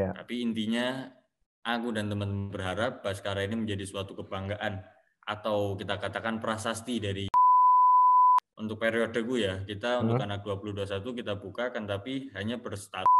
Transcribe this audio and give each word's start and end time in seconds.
Ya. 0.00 0.16
Tapi 0.16 0.40
intinya 0.40 1.12
aku 1.62 1.92
dan 1.92 2.08
teman 2.08 2.48
berharap 2.48 3.04
Baskara 3.04 3.44
ini 3.44 3.60
menjadi 3.60 3.84
suatu 3.84 4.16
kebanggaan 4.16 4.80
atau 5.28 5.76
kita 5.78 6.00
katakan 6.00 6.40
prasasti 6.42 6.98
dari 6.98 7.24
untuk 8.56 8.80
periode 8.80 9.20
gue 9.20 9.38
ya. 9.38 9.54
Kita 9.62 10.00
Hmm. 10.00 10.08
untuk 10.08 10.22
anak 10.24 10.40
2021 10.42 11.12
kita 11.12 11.36
bukakan 11.36 11.84
tapi 11.84 12.32
hanya 12.34 12.56
berstatus 12.56 13.10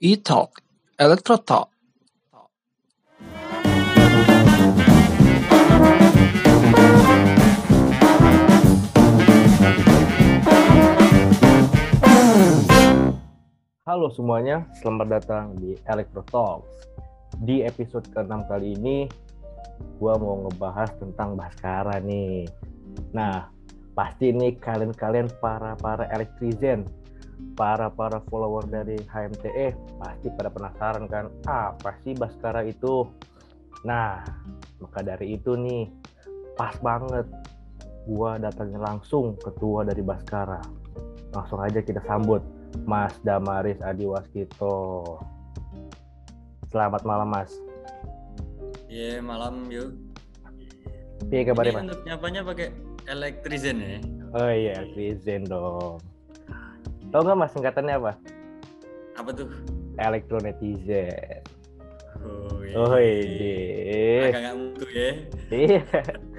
E-Talk, 0.00 0.60
Electro 1.00 1.40
Talk. 1.40 1.72
Halo 13.86 14.10
semuanya, 14.10 14.66
selamat 14.82 15.06
datang 15.06 15.54
di 15.62 15.78
Electro 15.86 16.26
Talks. 16.26 16.90
Di 17.38 17.62
episode 17.62 18.02
ke-6 18.10 18.50
kali 18.50 18.74
ini, 18.74 19.06
gua 20.02 20.18
mau 20.18 20.42
ngebahas 20.42 20.90
tentang 20.98 21.38
Baskara 21.38 22.02
nih. 22.02 22.50
Nah, 23.14 23.46
pasti 23.94 24.34
nih 24.34 24.58
kalian-kalian 24.58 25.30
para-para 25.38 26.10
elektrizen, 26.10 26.82
para-para 27.54 28.18
follower 28.26 28.66
dari 28.66 28.98
HMTE, 29.06 29.78
pasti 30.02 30.34
pada 30.34 30.50
penasaran 30.50 31.06
kan, 31.06 31.30
apa 31.46 31.94
sih 32.02 32.18
Baskara 32.18 32.66
itu? 32.66 33.06
Nah, 33.86 34.18
maka 34.82 34.98
dari 35.06 35.38
itu 35.38 35.54
nih, 35.54 35.86
pas 36.58 36.74
banget 36.82 37.30
gua 38.10 38.34
datangin 38.34 38.82
langsung 38.82 39.38
ketua 39.38 39.86
dari 39.86 40.02
Baskara. 40.02 40.58
Langsung 41.30 41.62
aja 41.62 41.78
kita 41.78 42.02
sambut. 42.02 42.55
Mas 42.84 43.14
Damaris 43.22 43.78
Adiwaskito. 43.80 44.74
Selamat 46.68 47.02
malam 47.02 47.28
Mas. 47.30 47.50
ya 48.86 49.18
malam 49.20 49.66
yuk. 49.68 49.92
Kabarnya 51.26 51.72
Ini 51.72 51.76
Mas? 51.76 51.84
untuk 51.90 52.00
nyapanya 52.04 52.40
pakai 52.44 52.68
elektrizen 53.06 53.76
ya. 53.80 53.98
Oh 54.32 54.50
iya, 54.50 54.76
Krizen 54.92 55.42
dong. 55.44 55.98
Tahu 57.08 57.20
nggak 57.22 57.38
Mas 57.38 57.50
singkatannya 57.52 57.94
apa? 57.96 58.12
Apa 59.16 59.30
tuh? 59.32 59.48
Elektronetizen. 59.96 61.40
Oh, 62.20 62.60
Oh 62.76 62.98
ide. 62.98 64.28
Agak 64.28 64.40
nggak 64.42 64.56
mutu 64.58 64.86
ya. 64.90 65.10
Iya, 65.48 65.80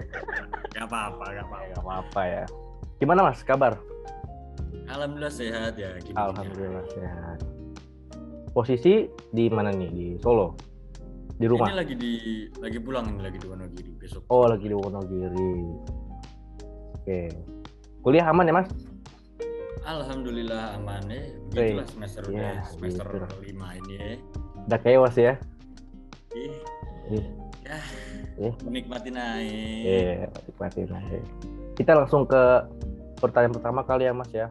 Gak 0.78 0.86
apa-apa, 0.86 1.25
gak 1.34 1.45
apa-apa. 1.47 1.66
nggak 1.73 1.81
apa-apa 1.81 2.22
ya. 2.23 2.44
Gimana 2.97 3.19
Mas 3.25 3.41
kabar? 3.41 3.81
Alhamdulillah 4.98 5.30
sehat 5.30 5.73
ya. 5.78 5.94
gini-gini. 6.02 6.17
Alhamdulillah 6.17 6.86
sehat. 6.90 7.40
Posisi 8.50 9.06
di 9.30 9.45
mana 9.48 9.70
nih? 9.70 9.90
Di 9.94 10.08
Solo? 10.17 10.58
Di 11.38 11.45
rumah? 11.45 11.70
Ini 11.70 11.78
lagi 11.78 11.94
di 11.94 12.14
lagi 12.58 12.81
pulang 12.81 13.06
ini 13.14 13.22
lagi 13.22 13.38
di 13.38 13.45
Wonogiri 13.45 13.92
besok. 13.94 14.25
Oh 14.34 14.50
lagi 14.50 14.66
di 14.66 14.73
Wonogiri. 14.73 15.53
Oke. 16.98 17.20
Kuliah 18.02 18.25
aman 18.25 18.50
ya 18.50 18.53
Mas? 18.58 18.70
Alhamdulillah 19.86 20.81
aman 20.81 21.06
ya. 21.06 21.22
Baik. 21.53 21.53
Begitulah 21.53 21.88
semester 21.94 22.22
Ya, 22.25 22.34
udah 22.34 22.56
semester 22.73 23.06
gitu. 23.14 23.38
lima 23.45 23.68
ini 23.78 23.94
ya. 23.94 24.06
Udah 24.66 24.80
kewas 24.81 25.16
ya? 25.16 25.34
Ih, 26.34 26.53
Ih, 27.08 27.25
ya, 27.64 27.80
Iya. 28.36 28.52
menikmati 28.66 29.09
naik. 29.14 29.81
Iya, 29.86 30.28
nikmatin 30.44 30.90
aja. 30.92 31.20
Kita 31.78 31.92
langsung 31.94 32.25
ke 32.25 32.42
pertanyaan 33.22 33.53
pertama 33.56 33.81
kali 33.86 34.09
ya 34.09 34.14
Mas 34.14 34.34
ya. 34.34 34.50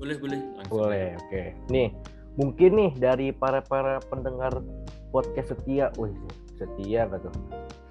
Boleh, 0.00 0.16
boleh. 0.16 0.40
Langsung. 0.56 0.72
Boleh, 0.72 1.06
oke. 1.20 1.42
Nih, 1.68 1.92
mungkin 2.40 2.70
nih 2.72 2.90
dari 2.96 3.28
para 3.36 3.60
para 3.60 4.00
pendengar 4.08 4.64
podcast 5.12 5.52
setia, 5.52 5.92
wih 6.00 6.16
setia 6.56 7.04
gak 7.04 7.20
tuh? 7.20 7.34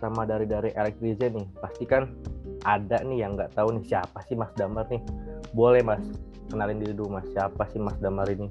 Sama 0.01 0.25
dari 0.25 0.49
dari 0.49 0.73
Elektrizen 0.73 1.37
nih, 1.37 1.47
pasti 1.61 1.85
kan 1.85 2.09
ada 2.65 2.97
nih 3.05 3.21
yang 3.21 3.37
nggak 3.37 3.53
tahu 3.53 3.77
nih 3.77 3.85
siapa 3.85 4.25
sih 4.25 4.33
Mas 4.33 4.49
Damar 4.57 4.89
nih. 4.89 5.03
Boleh 5.53 5.85
Mas, 5.85 6.01
kenalin 6.49 6.81
diri 6.81 6.97
dulu 6.97 7.21
Mas, 7.21 7.27
siapa 7.29 7.69
sih 7.69 7.77
Mas 7.77 7.95
Damar 8.01 8.25
ini? 8.31 8.49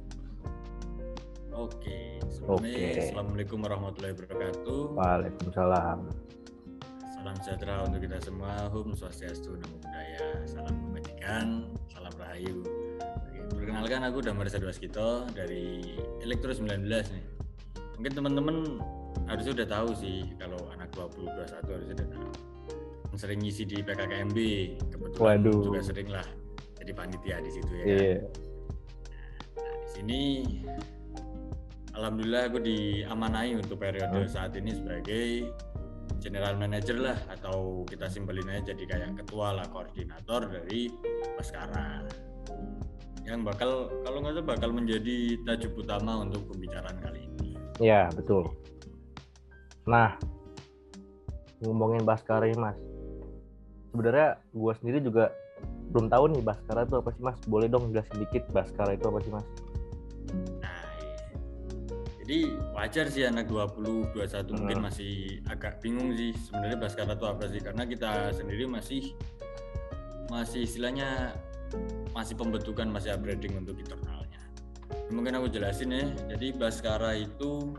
Oke. 1.51 2.23
Oke. 2.47 3.11
Assalamualaikum 3.11 3.59
warahmatullahi 3.59 4.15
wabarakatuh. 4.15 4.95
Waalaikumsalam. 4.95 6.07
Salam 7.11 7.35
sejahtera 7.43 7.83
untuk 7.83 8.01
kita 8.07 8.23
semua. 8.23 8.71
Hum 8.71 8.95
Swastiastu, 8.95 9.59
Namo 9.59 9.77
Buddhaya. 9.83 10.47
Salam 10.47 10.75
kebajikan, 10.87 11.67
salam 11.91 12.15
rahayu. 12.15 12.63
Perkenalkan 13.69 14.01
aku 14.01 14.25
Damar 14.25 14.49
Sadwaskito 14.49 15.29
dari 15.37 15.93
Elektro 16.25 16.57
19 16.57 16.89
nih. 16.89 17.25
Mungkin 18.01 18.13
teman-teman 18.17 18.81
harusnya 19.29 19.61
udah 19.61 19.69
tahu 19.69 19.93
sih 19.93 20.25
kalau 20.41 20.57
anak 20.73 20.89
2021 20.97 21.77
harusnya 21.77 21.95
udah 22.01 22.09
tahu. 22.09 22.31
Sering 23.13 23.45
ngisi 23.45 23.69
di 23.69 23.85
PKKMB, 23.85 24.39
kebetulan 24.89 25.45
Waduh. 25.45 25.61
juga 25.61 25.85
sering 25.85 26.09
lah 26.09 26.25
jadi 26.81 26.97
panitia 26.97 27.45
di 27.45 27.51
situ 27.53 27.69
ya. 27.69 27.85
kan. 27.85 27.93
Iya. 27.93 28.17
Nah, 29.53 29.75
di 29.77 29.89
sini 29.93 30.21
alhamdulillah 31.93 32.43
aku 32.49 32.59
diamanai 32.65 33.53
untuk 33.53 33.77
periode 33.77 34.17
Hmm. 34.25 34.33
saat 34.33 34.57
ini 34.57 34.73
sebagai 34.73 35.53
general 36.25 36.57
manager 36.57 36.97
lah 36.97 37.21
atau 37.29 37.85
kita 37.85 38.09
simpelin 38.09 38.49
aja 38.49 38.73
jadi 38.73 38.85
kayak 38.89 39.21
ketua 39.21 39.61
lah 39.61 39.69
koordinator 39.69 40.49
dari 40.49 40.89
Baskara 41.37 42.09
yang 43.29 43.45
bakal 43.45 43.93
kalau 44.03 44.25
nggak 44.25 44.41
salah 44.41 44.49
bakal 44.57 44.71
menjadi 44.73 45.37
tajuk 45.45 45.77
utama 45.85 46.25
untuk 46.25 46.49
pembicaraan 46.49 46.97
kali 46.99 47.29
ini. 47.29 47.61
Iya, 47.79 48.09
betul. 48.17 48.49
Nah, 49.85 50.17
ngomongin 51.61 52.09
Baskara 52.09 52.49
ini, 52.49 52.57
Mas. 52.57 52.79
Sebenarnya 53.93 54.41
gua 54.57 54.73
sendiri 54.81 55.05
juga 55.05 55.29
belum 55.93 56.09
tahu 56.09 56.25
nih 56.33 56.43
Baskara 56.45 56.89
itu 56.89 56.97
apa 56.97 57.11
sih, 57.13 57.23
Mas? 57.23 57.39
Boleh 57.45 57.69
dong 57.69 57.93
jelasin 57.93 58.17
dikit 58.25 58.49
Baskara 58.49 58.97
itu 58.97 59.05
apa 59.05 59.19
sih, 59.21 59.31
Mas? 59.33 59.47
Nah, 60.65 60.85
jadi 62.25 62.39
wajar 62.73 63.07
sih 63.13 63.25
anak 63.29 63.49
20 63.49 64.09
21 64.13 64.53
mungkin 64.57 64.79
Hmm. 64.81 64.87
masih 64.89 65.41
agak 65.49 65.81
bingung 65.85 66.13
sih 66.17 66.33
sebenarnya 66.37 66.77
Baskara 66.81 67.13
itu 67.17 67.27
apa 67.29 67.45
sih 67.49 67.61
karena 67.61 67.85
kita 67.89 68.33
sendiri 68.37 68.65
masih 68.69 69.17
masih 70.29 70.69
istilahnya 70.69 71.33
masih 72.13 72.35
pembentukan 72.35 72.91
masih 72.91 73.15
upgrading 73.15 73.57
untuk 73.61 73.79
internalnya. 73.79 74.43
Mungkin 75.13 75.37
aku 75.41 75.49
jelasin 75.53 75.93
ya. 75.93 76.05
Jadi 76.35 76.53
Baskara 76.57 77.15
itu 77.17 77.75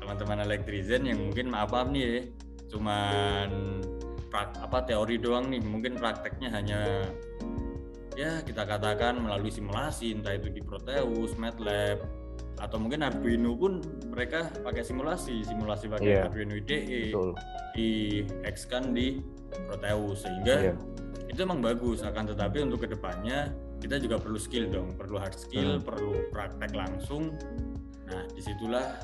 teman-teman 0.00 0.38
elektrizen 0.40 1.02
yang 1.04 1.20
mungkin 1.20 1.52
maaf 1.52 1.68
maaf 1.68 1.92
nih 1.92 2.00
ya 2.00 2.20
cuman 2.72 3.48
prak- 4.32 4.56
apa 4.56 4.78
teori 4.82 5.20
doang 5.20 5.52
nih 5.52 5.60
mungkin 5.60 6.00
prakteknya 6.00 6.48
hanya 6.48 6.80
ya 8.16 8.40
kita 8.40 8.64
katakan 8.64 9.20
melalui 9.20 9.52
simulasi 9.52 10.16
entah 10.16 10.32
itu 10.32 10.48
di 10.48 10.64
Proteus, 10.64 11.36
MATLAB 11.36 12.23
atau 12.64 12.80
mungkin 12.80 13.04
Arduino 13.04 13.52
pun 13.52 13.84
mereka 14.08 14.48
pakai 14.64 14.80
simulasi 14.80 15.44
simulasi 15.44 15.92
pakai 15.92 16.08
Iya. 16.08 16.22
Arduino 16.32 16.56
IDE 16.56 17.12
Betul. 17.12 17.30
di 17.76 17.90
kan 18.72 18.96
di 18.96 19.20
Proteus 19.68 20.24
sehingga 20.24 20.72
Iya. 20.72 20.74
itu 21.28 21.38
emang 21.44 21.60
bagus 21.60 22.00
akan 22.00 22.32
tetapi 22.32 22.64
untuk 22.64 22.88
ke 22.88 22.88
depannya 22.88 23.52
kita 23.84 24.00
juga 24.00 24.16
perlu 24.16 24.40
skill 24.40 24.72
dong, 24.72 24.96
perlu 24.96 25.20
hard 25.20 25.36
skill, 25.36 25.76
hmm. 25.76 25.84
perlu 25.84 26.32
praktek 26.32 26.72
langsung. 26.72 27.36
Nah, 28.08 28.24
di 28.32 28.40
situlah 28.40 28.96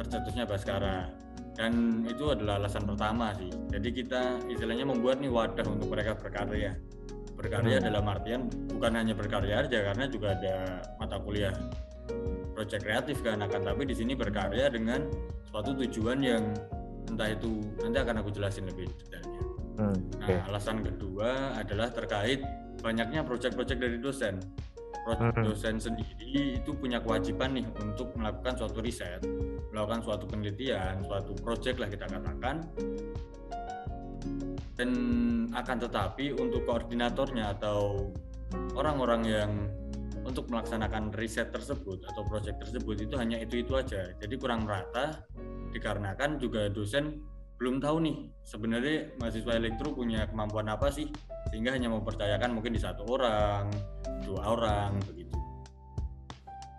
tercetusnya 0.00 0.48
Baskara. 0.48 1.12
Dan 1.54 2.02
itu 2.08 2.32
adalah 2.32 2.56
alasan 2.56 2.88
pertama 2.88 3.36
sih. 3.36 3.52
Jadi 3.68 3.88
kita 3.92 4.42
istilahnya 4.48 4.88
membuat 4.88 5.20
nih 5.20 5.28
wadah 5.28 5.62
untuk 5.68 5.92
mereka 5.92 6.16
berkarya. 6.16 6.72
Berkarya 7.36 7.78
hmm. 7.78 7.84
dalam 7.84 8.04
artian 8.08 8.48
bukan 8.72 8.96
hanya 8.96 9.12
berkarya 9.12 9.60
aja, 9.60 9.92
karena 9.92 10.08
juga 10.08 10.32
ada 10.40 10.80
mata 10.96 11.20
kuliah 11.20 11.52
proyek 12.54 12.86
kreatif 12.86 13.20
kan 13.20 13.42
akan 13.42 13.60
tapi 13.66 13.82
di 13.84 13.94
sini 13.98 14.14
berkarya 14.14 14.70
dengan 14.70 15.10
suatu 15.50 15.74
tujuan 15.74 16.22
yang 16.22 16.54
entah 17.10 17.30
itu 17.34 17.60
nanti 17.82 17.98
akan 18.00 18.16
aku 18.22 18.30
jelasin 18.32 18.64
lebih 18.70 18.88
detailnya. 19.02 19.42
Hmm, 19.74 19.96
okay. 20.22 20.38
Nah, 20.38 20.54
alasan 20.54 20.86
kedua 20.86 21.58
adalah 21.58 21.90
terkait 21.90 22.40
banyaknya 22.78 23.26
proyek-proyek 23.26 23.78
dari 23.78 23.98
dosen. 23.98 24.38
Proyek 25.04 25.34
hmm. 25.36 25.44
dosen 25.44 25.74
sendiri 25.82 26.62
itu 26.62 26.70
punya 26.78 27.02
kewajiban 27.02 27.58
nih 27.58 27.66
untuk 27.82 28.14
melakukan 28.14 28.54
suatu 28.56 28.78
riset, 28.80 29.20
melakukan 29.74 30.00
suatu 30.00 30.24
penelitian, 30.30 31.02
suatu 31.04 31.34
proyek 31.42 31.76
lah 31.82 31.90
kita 31.90 32.06
katakan. 32.06 32.62
Dan 34.74 34.90
akan 35.54 35.76
tetapi 35.86 36.34
untuk 36.34 36.66
koordinatornya 36.66 37.54
atau 37.58 38.10
orang-orang 38.74 39.22
yang 39.22 39.50
untuk 40.24 40.48
melaksanakan 40.48 41.12
riset 41.14 41.52
tersebut 41.52 42.00
atau 42.08 42.24
proyek 42.24 42.56
tersebut 42.56 43.04
itu 43.04 43.14
hanya 43.20 43.36
itu-itu 43.36 43.76
aja. 43.76 44.10
Jadi 44.16 44.34
kurang 44.40 44.64
merata 44.64 45.24
dikarenakan 45.70 46.40
juga 46.40 46.72
dosen 46.72 47.20
belum 47.60 47.78
tahu 47.78 47.96
nih 48.02 48.16
sebenarnya 48.42 49.14
mahasiswa 49.20 49.52
elektro 49.54 49.94
punya 49.94 50.26
kemampuan 50.26 50.66
apa 50.72 50.90
sih? 50.90 51.06
Sehingga 51.52 51.76
hanya 51.76 51.92
mempercayakan 51.92 52.50
mungkin 52.56 52.74
di 52.74 52.80
satu 52.82 53.06
orang 53.06 53.70
dua 54.24 54.42
orang 54.56 54.98
begitu. 55.04 55.36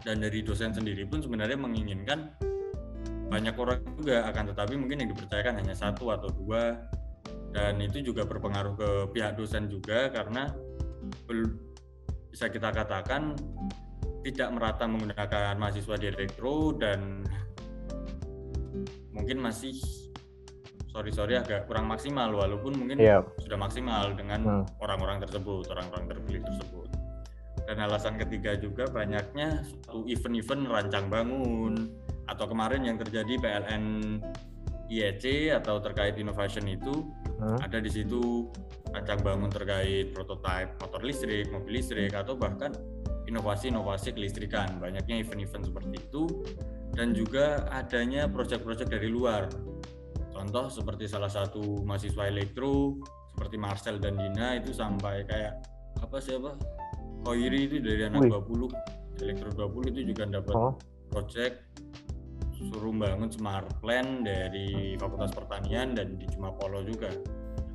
Dan 0.04 0.22
dari 0.22 0.46
dosen 0.46 0.74
sendiri 0.74 1.06
pun 1.08 1.22
sebenarnya 1.22 1.58
menginginkan 1.58 2.34
banyak 3.26 3.58
orang 3.58 3.82
juga 3.98 4.30
akan 4.30 4.54
tetapi 4.54 4.74
mungkin 4.78 5.02
yang 5.02 5.10
dipercayakan 5.14 5.64
hanya 5.64 5.74
satu 5.74 6.14
atau 6.14 6.30
dua. 6.34 6.78
Dan 7.56 7.80
itu 7.80 8.04
juga 8.04 8.28
berpengaruh 8.28 8.76
ke 8.76 8.90
pihak 9.16 9.40
dosen 9.40 9.72
juga 9.72 10.12
karena 10.12 10.52
bisa 12.36 12.52
kita 12.52 12.68
katakan 12.68 13.32
tidak 14.28 14.52
merata 14.52 14.84
menggunakan 14.92 15.56
mahasiswa 15.56 15.96
di 15.96 16.12
elektro 16.12 16.76
dan 16.76 17.24
mungkin 19.16 19.40
masih 19.40 19.80
sorry 20.92 21.16
sorry 21.16 21.40
agak 21.40 21.64
kurang 21.64 21.88
maksimal 21.88 22.36
walaupun 22.36 22.76
mungkin 22.76 23.00
yeah. 23.00 23.24
sudah 23.40 23.56
maksimal 23.56 24.12
dengan 24.20 24.44
hmm. 24.44 24.84
orang-orang 24.84 25.24
hmm. 25.24 25.32
tersebut 25.32 25.64
orang-orang 25.72 26.12
terpilih 26.12 26.44
tersebut 26.44 26.90
dan 27.72 27.80
alasan 27.80 28.20
ketiga 28.20 28.60
juga 28.60 28.84
banyaknya 28.92 29.64
suatu 29.64 30.04
event-event 30.04 30.68
rancang 30.68 31.08
bangun 31.08 31.88
atau 32.28 32.52
kemarin 32.52 32.84
yang 32.84 33.00
terjadi 33.00 33.40
PLN 33.40 34.20
IEC 34.92 35.56
atau 35.56 35.80
terkait 35.80 36.20
innovation 36.20 36.68
itu 36.68 37.08
hmm. 37.42 37.60
ada 37.64 37.78
di 37.80 37.92
situ 37.92 38.50
rancang 38.92 39.20
bangun 39.22 39.52
terkait 39.52 40.16
prototipe 40.16 40.72
motor 40.80 41.02
listrik, 41.04 41.52
mobil 41.52 41.82
listrik 41.82 42.16
atau 42.16 42.40
bahkan 42.40 42.72
inovasi-inovasi 43.26 44.14
kelistrikan. 44.14 44.78
Banyaknya 44.78 45.20
event-event 45.20 45.68
seperti 45.68 45.98
itu 45.98 46.24
dan 46.96 47.12
juga 47.12 47.68
adanya 47.76 48.30
proyek-proyek 48.32 48.88
dari 48.88 49.12
luar 49.12 49.52
contoh 50.32 50.68
seperti 50.68 51.08
salah 51.08 51.32
satu 51.32 51.84
mahasiswa 51.84 52.28
elektro 52.28 53.00
seperti 53.36 53.56
Marcel 53.60 54.00
dan 54.00 54.16
Dina 54.16 54.60
itu 54.60 54.72
sampai 54.72 55.24
kayak 55.28 55.64
apa 56.00 56.18
sih 56.20 56.36
apa 56.36 56.56
Koiri 57.26 57.68
itu 57.68 57.82
dari 57.82 58.06
anak 58.08 58.28
Wih. 58.28 58.70
20 58.70 59.24
elektro 59.26 59.50
20 59.52 59.92
itu 59.96 60.02
juga 60.12 60.24
dapat 60.28 60.56
oh. 60.56 60.74
project 61.12 61.56
suruh 62.56 62.96
bangun 62.96 63.28
smart 63.28 63.68
plan 63.84 64.24
dari 64.24 64.96
Fakultas 64.96 65.36
Pertanian 65.36 65.92
dan 65.92 66.16
di 66.16 66.26
Polo 66.36 66.82
juga. 66.88 67.12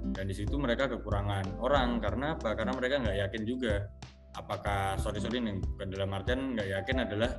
Dan 0.00 0.24
di 0.24 0.34
situ 0.34 0.56
mereka 0.56 0.88
kekurangan 0.88 1.60
orang. 1.60 2.00
Karena 2.00 2.34
apa? 2.34 2.56
Karena 2.56 2.72
mereka 2.72 3.04
nggak 3.04 3.18
yakin 3.28 3.42
juga. 3.44 3.84
Apakah 4.38 4.96
sorry 4.96 5.18
sorry 5.20 5.42
nih 5.42 5.58
bukan 5.58 5.90
dalam 5.90 6.10
artian 6.14 6.54
nggak 6.54 6.68
yakin 6.70 6.96
adalah 7.02 7.30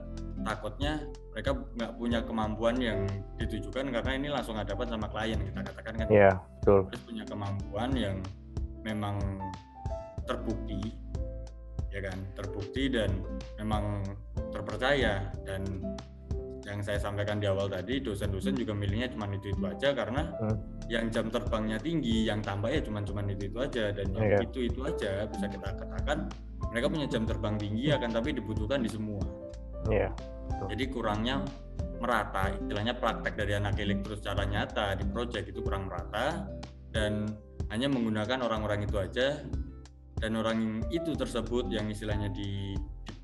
takutnya 0.41 1.05
mereka 1.31 1.51
nggak 1.53 1.91
punya 1.95 2.19
kemampuan 2.25 2.75
yang 2.81 2.99
ditujukan 3.37 3.93
karena 3.93 4.11
ini 4.17 4.27
langsung 4.27 4.57
hadapan 4.57 4.87
sama 4.89 5.07
klien 5.07 5.39
kita 5.39 5.59
katakan 5.71 5.93
kan. 6.03 6.07
Yeah, 6.11 6.35
betul. 6.59 6.91
terus 6.91 7.01
punya 7.07 7.23
kemampuan 7.23 7.89
yang 7.95 8.17
memang 8.83 9.17
terbukti 10.27 10.91
ya 11.91 12.01
kan? 12.03 12.17
Terbukti 12.35 12.91
dan 12.91 13.11
memang 13.55 14.03
terpercaya 14.51 15.31
dan 15.47 15.63
yang 16.65 16.79
saya 16.85 17.01
sampaikan 17.01 17.41
di 17.41 17.49
awal 17.49 17.67
tadi 17.67 18.01
dosen-dosen 18.01 18.53
juga 18.53 18.73
milihnya 18.77 19.09
cuma 19.13 19.25
itu 19.31 19.49
itu 19.53 19.63
aja 19.65 19.93
karena 19.93 20.29
hmm. 20.41 20.57
yang 20.91 21.09
jam 21.09 21.27
terbangnya 21.31 21.81
tinggi 21.81 22.29
yang 22.29 22.39
tambahnya 22.43 22.85
cuma 22.85 23.01
cuma 23.01 23.25
itu 23.25 23.49
itu 23.49 23.57
aja 23.57 23.89
dan 23.95 24.07
yang 24.13 24.37
yeah. 24.37 24.41
itu 24.45 24.59
itu 24.69 24.79
aja 24.85 25.25
bisa 25.25 25.45
kita 25.49 25.69
katakan 25.73 26.29
mereka 26.69 26.87
punya 26.87 27.07
jam 27.09 27.23
terbang 27.25 27.55
tinggi 27.57 27.89
akan 27.89 28.09
tapi 28.13 28.29
dibutuhkan 28.37 28.85
di 28.85 28.89
semua 28.91 29.21
Yeah. 29.89 30.13
Jadi 30.69 30.93
kurangnya 30.93 31.41
merata, 31.97 32.53
istilahnya 32.53 32.97
praktek 32.97 33.33
dari 33.37 33.57
anak 33.57 33.77
elektro 33.81 34.13
secara 34.17 34.45
nyata 34.45 34.97
di 34.97 35.05
proyek 35.09 35.49
itu 35.53 35.61
kurang 35.65 35.89
merata 35.89 36.49
dan 36.93 37.29
hanya 37.69 37.87
menggunakan 37.89 38.45
orang-orang 38.45 38.85
itu 38.85 38.97
aja 38.99 39.41
dan 40.21 40.31
orang 40.37 40.85
itu 40.93 41.17
tersebut 41.17 41.69
yang 41.73 41.89
istilahnya 41.89 42.29
di, 42.29 42.77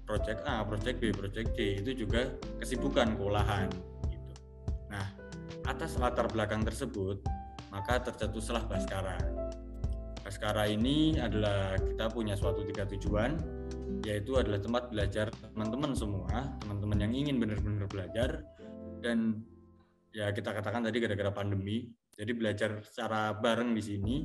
proyek 0.08 0.40
A, 0.48 0.64
proyek 0.64 1.04
B, 1.04 1.12
proyek 1.12 1.52
C 1.54 1.84
itu 1.84 2.08
juga 2.08 2.32
kesibukan 2.64 3.20
keolahan 3.20 3.68
gitu. 4.08 4.34
Nah, 4.88 5.06
atas 5.68 6.00
latar 6.00 6.32
belakang 6.32 6.64
tersebut 6.64 7.20
maka 7.68 8.00
tercetuslah 8.00 8.64
Baskara. 8.66 9.20
Baskara 10.24 10.66
ini 10.72 11.20
adalah 11.20 11.76
kita 11.76 12.08
punya 12.08 12.40
suatu 12.40 12.64
tiga 12.64 12.88
tujuan 12.88 13.36
yaitu 14.08 14.40
adalah 14.40 14.60
tempat 14.64 14.88
belajar 14.88 15.28
teman-teman 15.52 15.92
semua, 15.92 16.56
teman-teman 16.64 16.98
yang 17.04 17.14
ingin 17.14 17.36
benar-benar 17.44 17.88
belajar 17.92 18.30
dan 19.04 19.44
ya 20.16 20.32
kita 20.32 20.56
katakan 20.56 20.88
tadi 20.88 21.04
gara-gara 21.04 21.32
pandemi, 21.32 21.92
jadi 22.16 22.32
belajar 22.32 22.80
secara 22.82 23.36
bareng 23.36 23.76
di 23.76 23.84
sini 23.84 24.16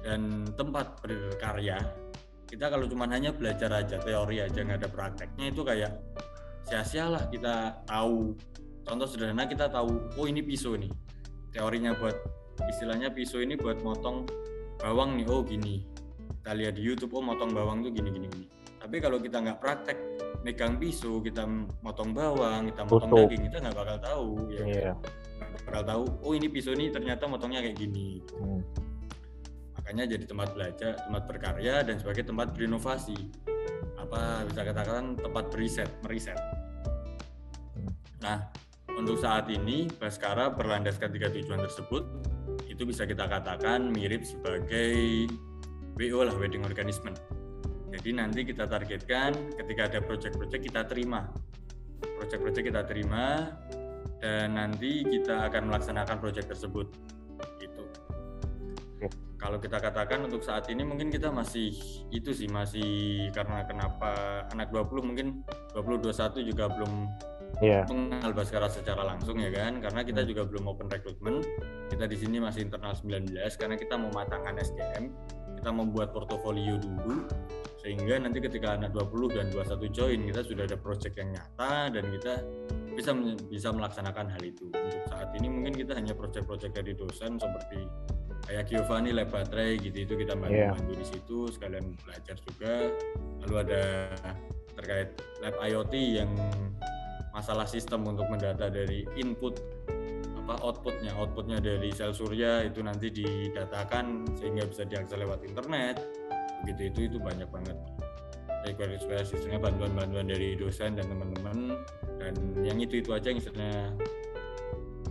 dan 0.00 0.48
tempat 0.56 0.98
berkarya. 1.04 2.09
Kita 2.50 2.66
kalau 2.66 2.90
cuma 2.90 3.06
hanya 3.06 3.30
belajar 3.30 3.70
aja 3.70 4.02
teori 4.02 4.42
aja 4.42 4.58
nggak 4.58 4.82
ada 4.82 4.90
prakteknya 4.90 5.54
itu 5.54 5.62
kayak 5.62 5.94
sia-sia 6.66 7.06
lah 7.06 7.30
kita 7.30 7.86
tahu. 7.86 8.34
Contoh 8.82 9.06
sederhana 9.06 9.46
kita 9.46 9.70
tahu, 9.70 10.10
oh 10.18 10.26
ini 10.26 10.42
pisau 10.42 10.74
nih. 10.74 10.90
Teorinya 11.54 11.94
buat 11.94 12.18
istilahnya 12.66 13.14
pisau 13.14 13.38
ini 13.38 13.54
buat 13.54 13.78
motong 13.86 14.26
bawang 14.82 15.14
nih, 15.14 15.26
oh 15.30 15.46
gini. 15.46 15.86
Kita 16.42 16.58
lihat 16.58 16.74
di 16.74 16.82
YouTube, 16.82 17.14
oh 17.14 17.22
motong 17.22 17.54
bawang 17.54 17.86
tuh 17.86 17.94
gini 17.94 18.10
gini 18.10 18.26
gini 18.26 18.46
tapi 18.80 18.96
kalau 18.98 19.20
kita 19.20 19.38
nggak 19.38 19.58
praktek 19.60 19.98
megang 20.40 20.80
pisau 20.80 21.20
kita 21.20 21.44
motong 21.84 22.16
bawang 22.16 22.72
kita 22.72 22.88
motong 22.88 23.12
Tutup. 23.12 23.28
daging 23.28 23.42
kita 23.52 23.56
nggak 23.60 23.76
bakal 23.76 23.96
tahu 24.00 24.28
ya 24.50 24.64
yeah. 24.66 24.94
Bakal 25.68 25.82
tahu 25.84 26.02
oh 26.24 26.32
ini 26.32 26.48
pisau 26.48 26.72
ini 26.72 26.88
ternyata 26.88 27.28
motongnya 27.28 27.60
kayak 27.60 27.76
gini 27.76 28.24
hmm. 28.34 28.60
Makanya 29.90 30.14
jadi 30.14 30.22
tempat 30.22 30.54
belajar 30.54 31.02
tempat 31.02 31.22
berkarya 31.26 31.82
dan 31.82 31.98
sebagai 31.98 32.22
tempat 32.22 32.54
berinovasi 32.54 33.18
apa 33.98 34.46
bisa 34.46 34.62
katakan 34.62 35.18
tempat 35.18 35.50
beriset 35.50 35.90
meriset 36.06 36.38
hmm. 37.74 37.90
nah 38.22 38.46
untuk 38.94 39.18
saat 39.18 39.50
ini 39.50 39.90
Baskara 39.98 40.54
berlandaskan 40.54 41.10
tiga 41.10 41.26
tujuan 41.34 41.66
tersebut 41.66 42.06
itu 42.70 42.86
bisa 42.86 43.02
kita 43.02 43.26
katakan 43.26 43.90
mirip 43.90 44.22
sebagai 44.22 45.26
WO 45.98 46.22
lah 46.22 46.38
wedding 46.38 46.62
organisme 46.62 47.10
jadi 47.90 48.14
nanti 48.14 48.46
kita 48.46 48.70
targetkan 48.70 49.34
ketika 49.58 49.90
ada 49.90 49.98
project-project 49.98 50.62
kita 50.62 50.86
terima. 50.86 51.26
Project-project 51.98 52.64
kita 52.70 52.82
terima 52.86 53.50
dan 54.22 54.54
nanti 54.54 55.02
kita 55.02 55.50
akan 55.50 55.74
melaksanakan 55.74 56.22
project 56.22 56.54
tersebut. 56.54 56.86
Kalau 59.40 59.56
kita 59.56 59.80
katakan 59.80 60.28
untuk 60.28 60.44
saat 60.44 60.68
ini 60.68 60.84
mungkin 60.84 61.08
kita 61.08 61.32
masih 61.32 61.72
itu 62.12 62.30
sih 62.36 62.44
masih 62.52 63.32
karena 63.32 63.64
kenapa 63.64 64.44
anak 64.52 64.68
20 64.68 65.00
mungkin 65.00 65.40
20 65.72 66.12
21 66.12 66.44
juga 66.44 66.68
belum 66.68 67.08
yeah. 67.64 67.88
mengenal 67.88 68.36
Baskara 68.36 68.68
secara 68.68 69.00
langsung 69.00 69.40
ya 69.40 69.48
kan? 69.48 69.80
Karena 69.80 70.04
kita 70.04 70.28
juga 70.28 70.44
belum 70.44 70.68
open 70.68 70.92
recruitment. 70.92 71.48
Kita 71.88 72.04
di 72.04 72.20
sini 72.20 72.36
masih 72.36 72.68
internal 72.68 72.92
19 72.92 73.32
karena 73.56 73.80
kita 73.80 73.96
mau 73.96 74.12
matangkan 74.12 74.60
SDM 74.60 75.08
kita 75.60 75.76
membuat 75.76 76.16
portofolio 76.16 76.80
dulu 76.80 77.28
sehingga 77.84 78.16
nanti 78.16 78.40
ketika 78.40 78.76
anak 78.76 78.92
20 78.92 79.36
dan 79.36 79.46
21 79.52 79.92
join 79.92 80.20
kita 80.28 80.40
sudah 80.44 80.64
ada 80.68 80.76
project 80.76 81.16
yang 81.16 81.32
nyata 81.32 81.92
dan 81.92 82.04
kita 82.12 82.32
bisa 82.96 83.12
bisa 83.48 83.68
melaksanakan 83.72 84.28
hal 84.28 84.42
itu. 84.44 84.68
Untuk 84.68 85.04
saat 85.08 85.32
ini 85.36 85.48
mungkin 85.48 85.72
kita 85.76 85.96
hanya 85.96 86.12
project-project 86.12 86.72
dari 86.76 86.92
dosen 86.92 87.40
seperti 87.40 87.80
kayak 88.46 88.64
Giovanni 88.68 89.10
lab 89.12 89.28
baterai 89.32 89.76
gitu 89.80 90.04
itu 90.08 90.14
kita 90.16 90.34
bantu-bantu 90.36 90.92
di 90.96 91.06
situ 91.06 91.38
sekalian 91.52 91.96
belajar 92.04 92.36
juga. 92.40 92.74
Lalu 93.44 93.54
ada 93.68 93.82
terkait 94.76 95.08
lab 95.44 95.56
IoT 95.60 95.94
yang 95.94 96.30
masalah 97.30 97.66
sistem 97.68 98.06
untuk 98.08 98.26
mendata 98.26 98.68
dari 98.72 99.06
input 99.16 99.60
apa 100.44 100.60
outputnya. 100.66 101.14
Outputnya 101.14 101.60
dari 101.62 101.92
sel 101.94 102.16
surya 102.16 102.64
itu 102.66 102.80
nanti 102.82 103.12
didatakan 103.12 104.26
sehingga 104.38 104.66
bisa 104.66 104.82
diakses 104.88 105.16
lewat 105.18 105.46
internet. 105.46 106.00
Begitu 106.64 106.80
itu 106.92 107.00
itu 107.12 107.18
banyak 107.20 107.48
banget 107.48 107.76
request 108.60 109.08
request 109.08 109.28
istilahnya 109.32 109.60
bantuan-bantuan 109.64 110.26
dari 110.28 110.52
dosen 110.56 110.96
dan 110.98 111.06
teman-teman. 111.08 111.80
Dan 112.20 112.34
yang 112.60 112.76
itu 112.76 113.00
itu 113.00 113.10
aja 113.16 113.32
yang 113.32 113.40
istilahnya 113.40 113.96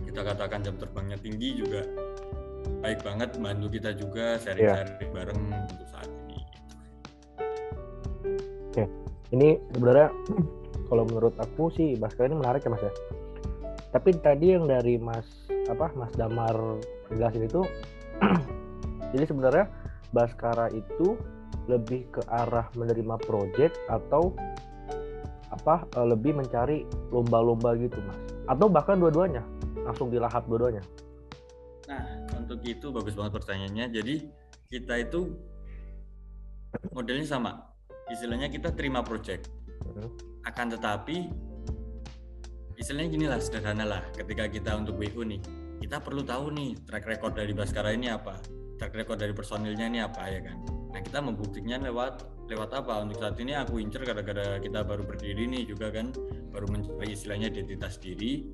kita 0.06 0.20
katakan 0.26 0.62
jam 0.62 0.74
terbangnya 0.74 1.18
tinggi 1.18 1.54
juga 1.54 1.86
baik 2.80 3.00
banget 3.04 3.30
bantu 3.36 3.66
kita 3.72 3.90
juga 3.92 4.40
sharing-sharing 4.40 5.12
bareng 5.12 5.36
untuk 5.36 5.86
saat 5.90 6.08
ini 6.08 6.40
Ini 9.30 9.62
sebenarnya 9.74 10.10
kalau 10.90 11.06
menurut 11.06 11.34
aku 11.38 11.70
sih 11.70 11.94
Baskara 11.94 12.26
ini 12.30 12.38
menarik 12.38 12.66
ya 12.66 12.70
Mas 12.74 12.82
ya. 12.82 12.92
Tapi 13.90 14.14
tadi 14.22 14.54
yang 14.54 14.66
dari 14.66 14.98
Mas 14.98 15.26
apa 15.70 15.90
Mas 15.94 16.10
Damar 16.18 16.54
jelasin 17.14 17.46
itu 17.46 17.62
jadi 19.14 19.24
sebenarnya 19.26 19.66
Baskara 20.10 20.66
itu 20.74 21.14
lebih 21.70 22.10
ke 22.10 22.22
arah 22.26 22.66
menerima 22.74 23.14
project 23.22 23.78
atau 23.86 24.34
apa 25.50 25.86
eh, 25.94 26.06
lebih 26.10 26.34
mencari 26.34 26.82
lomba-lomba 27.14 27.78
gitu 27.78 28.02
Mas. 28.02 28.18
Atau 28.50 28.66
bahkan 28.66 28.98
dua-duanya 28.98 29.46
langsung 29.86 30.10
dilahap 30.10 30.42
dua-duanya. 30.50 30.82
Nah, 31.86 32.02
untuk 32.50 32.66
itu 32.66 32.90
bagus 32.90 33.14
banget 33.14 33.32
pertanyaannya. 33.38 33.86
Jadi 33.94 34.14
kita 34.66 34.98
itu 34.98 35.38
modelnya 36.90 37.22
sama. 37.30 37.70
Istilahnya 38.10 38.50
kita 38.50 38.74
terima 38.74 39.06
project. 39.06 39.46
Mhm. 39.86 40.10
Akan 40.42 40.66
tetapi 40.74 41.30
istilahnya 42.74 43.08
gini 43.14 43.26
lah 43.30 43.38
sederhana 43.38 43.86
lah. 43.86 44.02
Ketika 44.18 44.50
kita 44.50 44.74
untuk 44.74 44.98
WU 44.98 45.22
nih, 45.22 45.38
kita 45.78 46.02
perlu 46.02 46.26
tahu 46.26 46.50
nih 46.50 46.74
track 46.90 47.06
record 47.06 47.38
dari 47.38 47.54
Baskara 47.54 47.94
ini 47.94 48.10
apa, 48.10 48.42
track 48.82 48.98
record 48.98 49.22
dari 49.22 49.30
personilnya 49.30 49.86
ini 49.86 50.02
apa 50.02 50.26
ya 50.26 50.42
kan. 50.42 50.58
Nah 50.90 51.00
kita 51.06 51.22
membuktikannya 51.22 51.86
lewat 51.86 52.26
lewat 52.50 52.70
apa? 52.74 53.06
Untuk 53.06 53.22
saat 53.22 53.38
ini 53.38 53.54
aku 53.54 53.78
incer 53.78 54.02
gara-gara 54.02 54.58
kita 54.58 54.82
baru 54.82 55.06
berdiri 55.06 55.46
nih 55.46 55.70
juga 55.70 55.94
kan, 55.94 56.10
baru 56.50 56.66
mencari 56.66 57.14
istilahnya 57.14 57.54
identitas 57.54 57.94
diri. 58.02 58.50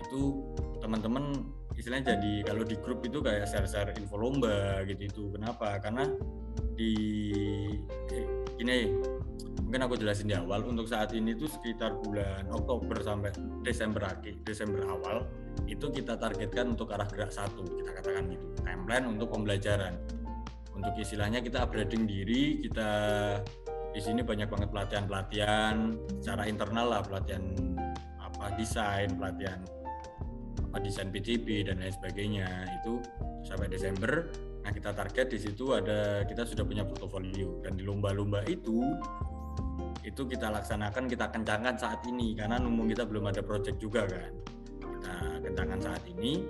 Itu 0.00 0.52
teman-teman 0.80 1.44
istilahnya 1.76 2.16
jadi 2.16 2.32
kalau 2.44 2.62
di 2.64 2.76
grup 2.80 3.00
itu 3.04 3.20
kayak 3.24 3.48
share-share 3.48 3.96
info 3.96 4.16
lomba 4.20 4.84
gitu 4.88 5.02
itu 5.06 5.22
kenapa? 5.32 5.80
Karena 5.80 6.08
di 6.76 6.92
gini 8.56 8.92
mungkin 9.60 9.80
aku 9.86 9.96
jelasin 9.96 10.28
di 10.28 10.36
awal 10.36 10.64
untuk 10.66 10.88
saat 10.88 11.12
ini 11.16 11.36
tuh 11.36 11.48
sekitar 11.48 11.96
bulan 12.00 12.48
Oktober 12.52 13.00
sampai 13.00 13.32
Desember 13.64 14.02
akhir 14.04 14.44
Desember 14.44 14.84
awal 14.88 15.24
itu 15.64 15.88
kita 15.88 16.16
targetkan 16.20 16.74
untuk 16.76 16.92
arah 16.92 17.08
gerak 17.08 17.32
satu 17.32 17.64
kita 17.80 17.96
katakan 17.96 18.28
gitu 18.32 18.46
timeline 18.64 19.06
untuk 19.08 19.30
pembelajaran. 19.32 19.94
Untuk 20.70 20.96
istilahnya 20.96 21.44
kita 21.44 21.68
upgrading 21.68 22.08
diri 22.08 22.64
kita 22.64 22.90
di 23.90 24.00
sini 24.00 24.22
banyak 24.22 24.48
banget 24.48 24.68
pelatihan-pelatihan 24.70 25.92
secara 26.22 26.46
internal 26.46 26.86
lah 26.88 27.02
pelatihan 27.02 27.42
apa 28.22 28.54
desain 28.54 29.10
pelatihan 29.18 29.60
desain 30.78 31.10
PCB 31.10 31.66
dan 31.66 31.82
lain 31.82 31.90
sebagainya. 31.90 32.46
Itu 32.78 33.02
sampai 33.42 33.66
Desember. 33.66 34.30
Nah 34.62 34.70
kita 34.70 34.94
target 34.94 35.26
di 35.34 35.38
situ 35.42 35.74
ada 35.74 36.22
kita 36.22 36.46
sudah 36.46 36.62
punya 36.62 36.86
portofolio. 36.86 37.58
Dan 37.66 37.74
di 37.74 37.82
lomba-lomba 37.82 38.46
itu 38.46 38.78
itu 40.06 40.22
kita 40.30 40.54
laksanakan 40.54 41.10
kita 41.10 41.26
kencangkan 41.34 41.74
saat 41.74 42.06
ini. 42.06 42.38
Karena 42.38 42.62
numpung 42.62 42.86
kita 42.86 43.02
belum 43.02 43.26
ada 43.34 43.42
project 43.42 43.82
juga 43.82 44.06
kan. 44.06 44.30
Kita 44.94 45.14
kencangkan 45.42 45.80
saat 45.82 46.06
ini. 46.06 46.46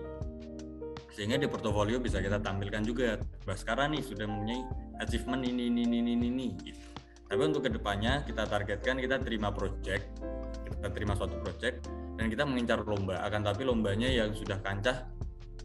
Sehingga 1.11 1.41
di 1.41 1.49
portofolio 1.49 1.97
bisa 1.97 2.21
kita 2.21 2.37
tampilkan 2.43 2.85
juga. 2.85 3.17
Baskara 3.49 3.89
nih 3.89 4.05
sudah 4.05 4.29
mempunyai 4.29 4.63
achievement 5.01 5.43
ini 5.49 5.73
ini 5.73 5.83
ini 5.89 5.99
ini, 6.13 6.29
ini 6.29 6.49
gitu. 6.61 6.85
Tapi 7.31 7.41
untuk 7.47 7.63
ke 7.63 7.71
depannya 7.71 8.27
kita 8.27 8.43
targetkan 8.43 8.99
kita 8.99 9.23
terima 9.23 9.55
project 9.55 10.19
kita 10.79 10.89
terima 10.95 11.19
suatu 11.19 11.37
project 11.43 11.87
dan 12.15 12.27
kita 12.31 12.47
mengincar 12.47 12.83
lomba. 12.85 13.21
Akan 13.25 13.43
tapi 13.43 13.67
lombanya 13.67 14.07
yang 14.07 14.31
sudah 14.35 14.61
kancah 14.63 15.09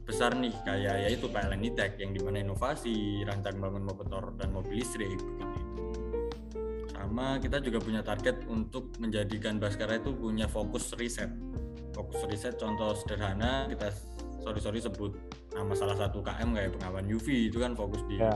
besar 0.06 0.38
nih 0.38 0.54
kayak 0.62 1.10
yaitu 1.10 1.26
PLN 1.26 1.66
Tech 1.74 1.98
yang 1.98 2.14
di 2.14 2.22
mana 2.22 2.46
inovasi 2.46 3.26
rancang 3.26 3.58
bangun 3.58 3.90
motor 3.90 4.38
dan 4.38 4.54
mobil 4.54 4.78
listrik 4.78 5.18
sama 7.06 7.38
kita 7.38 7.62
juga 7.62 7.78
punya 7.80 8.02
target 8.02 8.50
untuk 8.50 8.90
menjadikan 8.98 9.62
Baskara 9.62 10.02
itu 10.02 10.10
punya 10.12 10.50
fokus 10.50 10.90
riset. 10.98 11.30
Fokus 11.94 12.26
riset 12.26 12.58
contoh 12.58 12.98
sederhana 12.98 13.70
kita 13.70 13.94
sorry 14.42 14.60
sorry 14.60 14.80
sebut 14.82 15.14
nama 15.54 15.72
salah 15.78 15.96
satu 15.96 16.20
KM 16.26 16.58
kayak 16.58 16.74
pengawan 16.76 17.06
UV 17.06 17.54
itu 17.54 17.62
kan 17.62 17.78
fokus 17.78 18.02
di 18.10 18.18
Ya. 18.18 18.34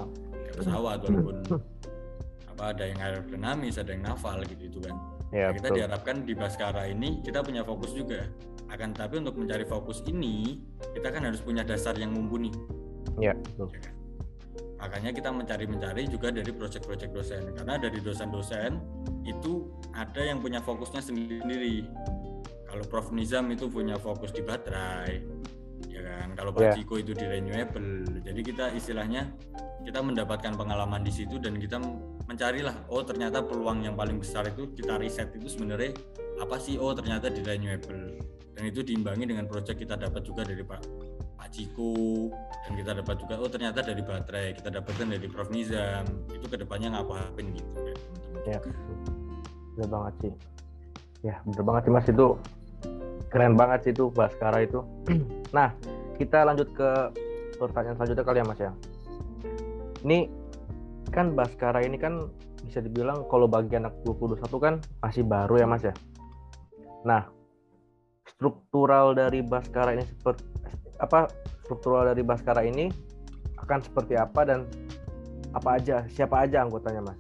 pesawat 0.53 1.01
walaupun 1.05 1.45
apa 2.55 2.63
ada 2.73 2.83
yang 2.88 2.99
aerodinamis 3.01 3.77
ada 3.77 3.93
yang 3.93 4.05
naval 4.05 4.41
gitu 4.45 4.63
itu 4.69 4.79
kan 4.81 4.95
Ya, 5.29 5.50
Nah, 5.50 5.53
kita 5.53 5.67
betul. 5.69 5.77
diharapkan 5.77 6.15
di 6.25 6.33
Baskara 6.33 6.83
ini 6.89 7.21
kita 7.21 7.45
punya 7.45 7.62
fokus 7.62 7.93
juga. 7.93 8.25
Akan 8.69 8.93
tapi 8.93 9.21
untuk 9.21 9.38
mencari 9.38 9.65
fokus 9.65 10.01
ini 10.05 10.62
kita 10.93 11.09
kan 11.09 11.25
harus 11.25 11.41
punya 11.41 11.62
dasar 11.62 11.98
yang 11.98 12.13
mumpuni. 12.13 12.50
Ya, 13.21 13.38
betul. 13.38 13.69
ya 13.74 13.79
kan? 13.81 13.93
Makanya 14.79 15.12
kita 15.12 15.29
mencari-mencari 15.29 16.07
juga 16.07 16.31
dari 16.31 16.50
proyek-proyek 16.55 17.12
dosen 17.12 17.51
karena 17.51 17.75
dari 17.75 18.00
dosen-dosen 18.00 18.79
itu 19.27 19.67
ada 19.91 20.21
yang 20.24 20.39
punya 20.39 20.63
fokusnya 20.63 21.03
sendiri. 21.03 21.83
Kalau 22.69 22.86
Prof 22.88 23.12
Nizam 23.12 23.50
itu 23.51 23.65
punya 23.67 23.98
fokus 23.98 24.29
di 24.31 24.45
baterai, 24.45 25.25
ya 25.89 26.01
kan. 26.05 26.38
Kalau 26.38 26.53
Pak. 26.53 26.77
Ciko 26.79 27.01
itu 27.01 27.12
di 27.17 27.25
renewable. 27.25 28.07
Jadi 28.24 28.39
kita 28.45 28.71
istilahnya 28.71 29.27
kita 29.83 30.00
mendapatkan 30.00 30.53
pengalaman 30.55 31.01
di 31.03 31.12
situ 31.12 31.41
dan 31.41 31.57
kita 31.57 31.81
mencarilah 32.29 32.86
oh 32.93 33.01
ternyata 33.01 33.41
peluang 33.41 33.81
yang 33.81 33.98
paling 33.98 34.21
besar 34.21 34.45
itu 34.45 34.69
kita 34.77 35.01
riset 35.01 35.33
itu 35.33 35.50
sebenarnya 35.50 35.98
apa 36.38 36.62
sih 36.62 36.77
oh 36.77 36.93
ternyata 36.93 37.33
di 37.33 37.41
renewable 37.41 38.21
dan 38.53 38.63
itu 38.69 38.86
diimbangi 38.86 39.25
dengan 39.25 39.50
proyek 39.50 39.81
kita 39.81 39.98
dapat 39.98 40.21
juga 40.21 40.45
dari 40.45 40.62
Pak 40.62 40.81
Pak 41.41 41.50
Ciko 41.50 42.29
dan 42.69 42.71
kita 42.77 42.91
dapat 43.01 43.15
juga 43.17 43.33
oh 43.41 43.50
ternyata 43.50 43.81
dari 43.81 44.05
baterai 44.05 44.53
kita 44.53 44.69
dapatkan 44.69 45.09
dari 45.09 45.25
Prof 45.25 45.50
Nizam 45.50 46.05
itu 46.29 46.45
ke 46.45 46.62
depannya 46.62 46.93
ngapain 46.93 47.45
gitu 47.50 47.69
ya 47.81 47.98
teman-teman 47.98 48.29
Ya. 48.48 48.59
Bener 49.75 49.89
banget 49.89 50.13
sih. 50.24 50.33
Ya, 51.19 51.36
bener 51.43 51.63
banget 51.67 51.81
sih 51.88 51.91
Mas 51.91 52.07
itu 52.07 52.27
keren 53.29 53.53
banget 53.59 53.79
sih 53.88 53.91
itu 53.91 54.05
Baskara 54.12 54.63
itu. 54.63 54.81
nah, 55.57 55.75
kita 56.15 56.48
lanjut 56.48 56.71
ke 56.74 56.89
pertanyaan 57.59 57.95
selanjutnya 58.00 58.25
kali 58.25 58.38
ya 58.39 58.45
Mas 58.48 58.59
ya. 58.59 58.71
Ini 60.03 60.19
kan 61.09 61.33
Baskara 61.33 61.81
ini 61.83 61.97
kan 61.97 62.29
bisa 62.63 62.79
dibilang 62.79 63.25
kalau 63.27 63.49
bagi 63.49 63.75
anak 63.75 63.97
2021 64.05 64.45
kan 64.61 64.75
masih 65.01 65.23
baru 65.25 65.55
ya 65.57 65.65
Mas 65.65 65.83
ya. 65.83 65.93
Nah, 67.05 67.25
struktural 68.29 69.17
dari 69.17 69.41
Baskara 69.41 69.97
ini 69.97 70.05
seperti 70.05 70.45
apa 70.99 71.27
struktural 71.65 72.11
dari 72.13 72.21
Baskara 72.21 72.61
ini 72.61 72.91
akan 73.59 73.79
seperti 73.81 74.15
apa 74.15 74.41
dan 74.45 74.69
apa 75.57 75.81
aja 75.81 76.05
siapa 76.11 76.45
aja 76.45 76.63
anggotanya 76.63 77.01
Mas? 77.09 77.19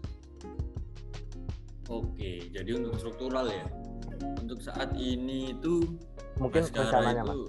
Oke, 1.89 2.45
jadi 2.53 2.77
untuk 2.77 3.01
struktural 3.01 3.49
ya. 3.49 3.65
Untuk 4.37 4.61
saat 4.61 4.93
ini 4.93 5.57
itu 5.57 5.81
Mungkin 6.37 6.69
Baskara 6.69 7.01
rencananya 7.01 7.23
Mas. 7.25 7.35
itu, 7.35 7.45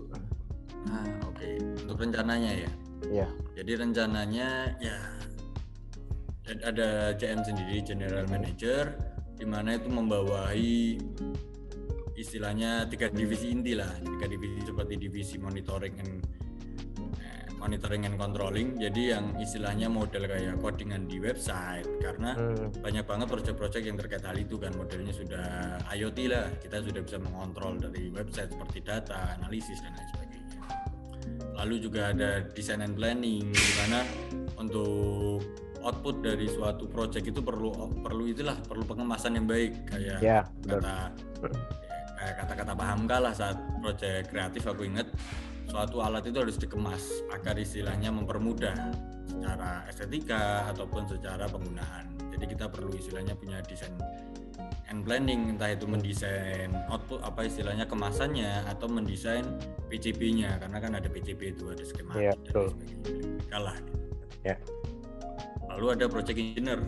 Ah, 0.89 1.05
oke. 1.29 1.49
Untuk 1.85 1.97
rencananya 2.01 2.51
ya. 2.57 2.71
Iya. 3.13 3.29
Jadi 3.53 3.73
rencananya 3.77 4.49
ya 4.81 4.97
ada 6.59 7.15
CM 7.15 7.41
sendiri 7.47 7.83
General 7.87 8.27
Manager 8.27 8.91
di 9.41 9.47
mana 9.49 9.79
itu 9.79 9.89
membawahi 9.89 11.01
istilahnya 12.21 12.85
tiga 12.93 13.09
divisi 13.09 13.49
inti 13.49 13.73
lah. 13.73 13.89
Tiga 13.97 14.29
divisi 14.29 14.61
seperti 14.61 14.95
divisi 15.01 15.37
monitoring 15.41 15.97
and 15.97 16.13
eh, 17.17 17.49
monitoring 17.57 18.05
and 18.05 18.21
controlling. 18.21 18.77
Jadi 18.77 19.17
yang 19.17 19.33
istilahnya 19.41 19.89
model 19.89 20.29
kayak 20.29 20.61
codingan 20.61 21.09
di 21.09 21.17
website. 21.17 21.89
Karena 22.05 22.37
Hmm, 22.37 22.69
banyak 22.85 23.05
banget 23.09 23.27
proyek-proyek 23.33 23.83
yang 23.89 23.97
terkait 23.97 24.21
hal 24.21 24.37
itu 24.37 24.61
kan. 24.61 24.77
Modelnya 24.77 25.17
sudah 25.17 25.81
IoT 25.89 26.19
lah. 26.29 26.53
Kita 26.61 26.85
sudah 26.85 27.01
bisa 27.01 27.17
mengontrol 27.17 27.81
dari 27.81 28.13
website 28.13 28.53
seperti 28.53 28.85
data 28.85 29.41
analisis 29.41 29.81
dan 29.81 29.97
lain 29.97 30.09
sebagainya. 30.13 30.57
Lalu 31.57 31.75
juga 31.81 32.13
ada 32.13 32.45
design 32.53 32.85
and 32.85 32.97
planning 32.97 33.49
di 33.49 33.73
mana 33.81 34.05
untuk 34.61 35.41
output 35.83 36.23
dari 36.25 36.47
suatu 36.47 36.87
proyek 36.87 37.33
itu 37.33 37.41
perlu 37.41 37.73
perlu 38.01 38.29
itulah 38.29 38.57
perlu 38.65 38.85
pengemasan 38.85 39.37
yang 39.41 39.47
baik 39.49 39.73
kayak 39.89 40.19
ya, 40.21 40.41
benar. 40.65 40.81
kata 41.41 41.49
kayak 42.21 42.35
kata-kata 42.45 42.73
paham 42.77 43.01
lah 43.09 43.33
saat 43.33 43.57
proyek 43.81 44.29
kreatif 44.29 44.63
aku 44.69 44.85
inget 44.85 45.09
suatu 45.71 46.03
alat 46.03 46.27
itu 46.27 46.37
harus 46.43 46.59
dikemas 46.59 47.25
agar 47.31 47.55
istilahnya 47.57 48.11
mempermudah 48.11 48.75
secara 49.31 49.87
estetika 49.87 50.67
ataupun 50.75 51.07
secara 51.07 51.47
penggunaan. 51.47 52.11
Jadi 52.35 52.45
kita 52.51 52.67
perlu 52.67 52.91
istilahnya 52.99 53.39
punya 53.39 53.63
desain 53.63 53.95
and 54.91 55.07
planning 55.07 55.55
entah 55.55 55.71
itu 55.71 55.87
mendesain 55.87 56.75
output 56.91 57.23
apa 57.23 57.47
istilahnya 57.47 57.87
kemasannya 57.87 58.67
atau 58.67 58.91
mendesain 58.91 59.47
PCB-nya 59.87 60.59
karena 60.59 60.79
kan 60.83 60.93
ada 60.99 61.07
PCB 61.07 61.55
itu 61.57 61.71
ada 61.71 61.85
skematik 61.87 62.21
Iya, 62.27 62.35
dan 62.35 62.53
sebagainya. 62.53 62.97
Kalah. 63.47 63.77
gitu. 63.79 63.99
Ya. 64.43 64.57
Lalu 65.71 65.87
ada 65.95 66.05
project 66.11 66.39
engineer. 66.39 66.81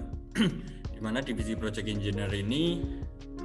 Di 0.94 1.00
mana 1.00 1.22
divisi 1.22 1.54
project 1.54 1.86
engineer 1.86 2.30
ini 2.34 2.82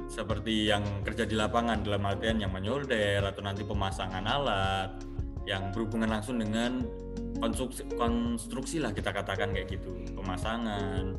seperti 0.08 0.66
yang 0.72 0.82
kerja 1.04 1.28
di 1.28 1.36
lapangan 1.36 1.84
dalam 1.84 2.00
artian 2.08 2.40
yang 2.40 2.50
menyolder 2.50 3.20
atau 3.22 3.44
nanti 3.44 3.60
pemasangan 3.62 4.24
alat 4.24 4.90
yang 5.44 5.68
berhubungan 5.70 6.08
langsung 6.08 6.40
dengan 6.40 6.82
konstruksi, 7.38 7.84
konstruksi 7.94 8.76
lah 8.82 8.92
kita 8.92 9.12
katakan 9.12 9.52
kayak 9.52 9.68
gitu. 9.68 9.94
Pemasangan 10.16 11.16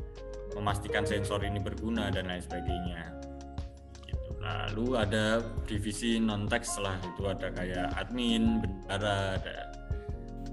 memastikan 0.58 1.06
sensor 1.06 1.42
ini 1.46 1.62
berguna 1.62 2.10
dan 2.10 2.28
lain 2.28 2.42
sebagainya. 2.42 3.02
Gitu. 4.06 4.30
lalu 4.42 4.98
ada 4.98 5.42
divisi 5.64 6.18
non 6.18 6.50
teks 6.50 6.78
lah. 6.82 6.98
Itu 7.14 7.30
ada 7.30 7.50
kayak 7.50 7.94
admin 7.94 8.58
bendara 8.62 9.38
ada 9.38 9.70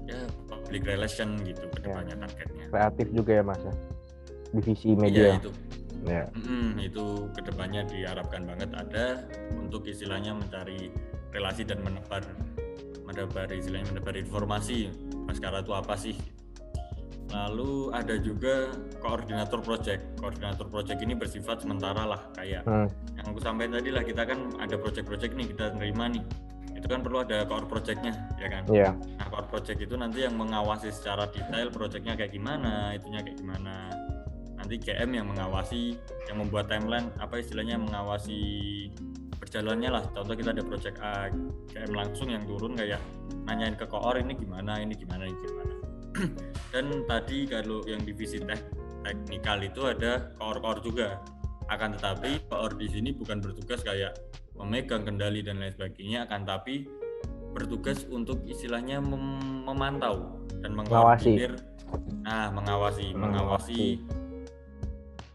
ya 0.08 0.24
public 0.68 0.84
relation 0.84 1.32
gitu 1.48 1.64
ke 1.72 1.80
depannya 1.80 2.12
targetnya. 2.20 2.68
Kreatif 2.68 3.08
juga 3.16 3.40
ya 3.40 3.42
mas 3.42 3.60
ya? 3.64 3.72
Divisi 4.52 4.92
iya 4.92 5.00
media 5.00 5.28
itu. 5.40 5.52
Ya 6.04 6.24
Mm, 6.36 6.76
itu 6.84 7.04
ke 7.32 7.40
depannya 7.40 7.88
diharapkan 7.88 8.44
banget 8.44 8.70
ada 8.76 9.24
untuk 9.56 9.88
istilahnya 9.88 10.36
mencari 10.36 10.92
relasi 11.32 11.64
dan 11.64 11.80
menebar 11.80 12.20
menebar 13.08 13.48
istilahnya 13.48 13.96
menebar 13.96 14.12
informasi. 14.12 14.92
Baskara 15.24 15.64
itu 15.64 15.72
apa 15.72 15.96
sih? 15.96 16.20
Lalu 17.32 17.92
ada 17.96 18.20
juga 18.20 18.68
koordinator 19.00 19.64
project. 19.64 20.20
Koordinator 20.20 20.68
project 20.68 21.00
ini 21.00 21.16
bersifat 21.16 21.64
sementara 21.64 22.04
lah 22.04 22.20
kayak 22.36 22.68
Hmm, 22.68 22.92
yang 23.16 23.32
aku 23.32 23.40
sampaikan 23.40 23.80
tadi 23.80 23.88
lah 23.88 24.04
kita 24.04 24.22
kan 24.28 24.52
ada 24.60 24.76
project-project 24.76 25.32
nih 25.32 25.46
kita 25.56 25.72
terima 25.80 26.12
nih 26.12 26.24
itu 26.78 26.86
kan 26.86 27.02
perlu 27.02 27.26
ada 27.26 27.42
core 27.44 27.66
projectnya 27.66 28.14
ya 28.38 28.48
kan 28.48 28.62
ya 28.70 28.90
Nah, 29.18 29.26
core 29.36 29.50
project 29.50 29.84
itu 29.84 29.92
nanti 29.98 30.24
yang 30.24 30.38
mengawasi 30.38 30.88
secara 30.88 31.28
detail 31.28 31.68
projectnya 31.68 32.16
kayak 32.16 32.32
gimana, 32.32 32.96
itunya 32.96 33.20
kayak 33.20 33.36
gimana. 33.36 33.92
Nanti 34.56 34.80
GM 34.80 35.10
yang 35.12 35.26
mengawasi, 35.28 36.00
yang 36.32 36.40
membuat 36.40 36.72
timeline, 36.72 37.12
apa 37.20 37.42
istilahnya 37.42 37.76
mengawasi 37.76 38.40
berjalannya 39.36 39.90
lah. 39.92 40.04
Contoh 40.16 40.32
kita 40.32 40.56
ada 40.56 40.64
project 40.64 40.96
A, 41.04 41.28
GM 41.74 41.92
langsung 41.92 42.32
yang 42.32 42.48
turun 42.48 42.72
kayak 42.72 43.04
nanyain 43.44 43.76
ke 43.76 43.84
koor 43.84 44.16
ini 44.16 44.32
gimana, 44.32 44.80
ini 44.80 44.96
gimana, 44.96 45.28
ini 45.28 45.38
gimana. 45.44 45.74
Dan 46.72 47.04
tadi 47.04 47.44
kalau 47.44 47.84
yang 47.84 48.00
divisi 48.00 48.40
tek 48.40 48.64
teknikal 49.04 49.60
itu 49.60 49.82
ada 49.92 50.32
koor-koor 50.40 50.80
juga. 50.80 51.20
Akan 51.68 51.92
tetapi 51.92 52.48
koor 52.48 52.80
di 52.80 52.88
sini 52.88 53.12
bukan 53.12 53.44
bertugas 53.44 53.84
kayak 53.84 54.16
memegang 54.58 55.02
kendali 55.02 55.40
dan 55.40 55.58
lain 55.58 55.72
sebagainya, 55.72 56.26
akan 56.26 56.42
tapi 56.42 56.84
bertugas 57.48 58.04
untuk 58.06 58.42
istilahnya 58.44 58.98
mem- 58.98 59.64
memantau 59.64 60.36
dan 60.60 60.74
Mengawasi. 60.74 61.48
nah 62.20 62.50
mengawasi 62.50 63.16
mengawasi 63.16 63.82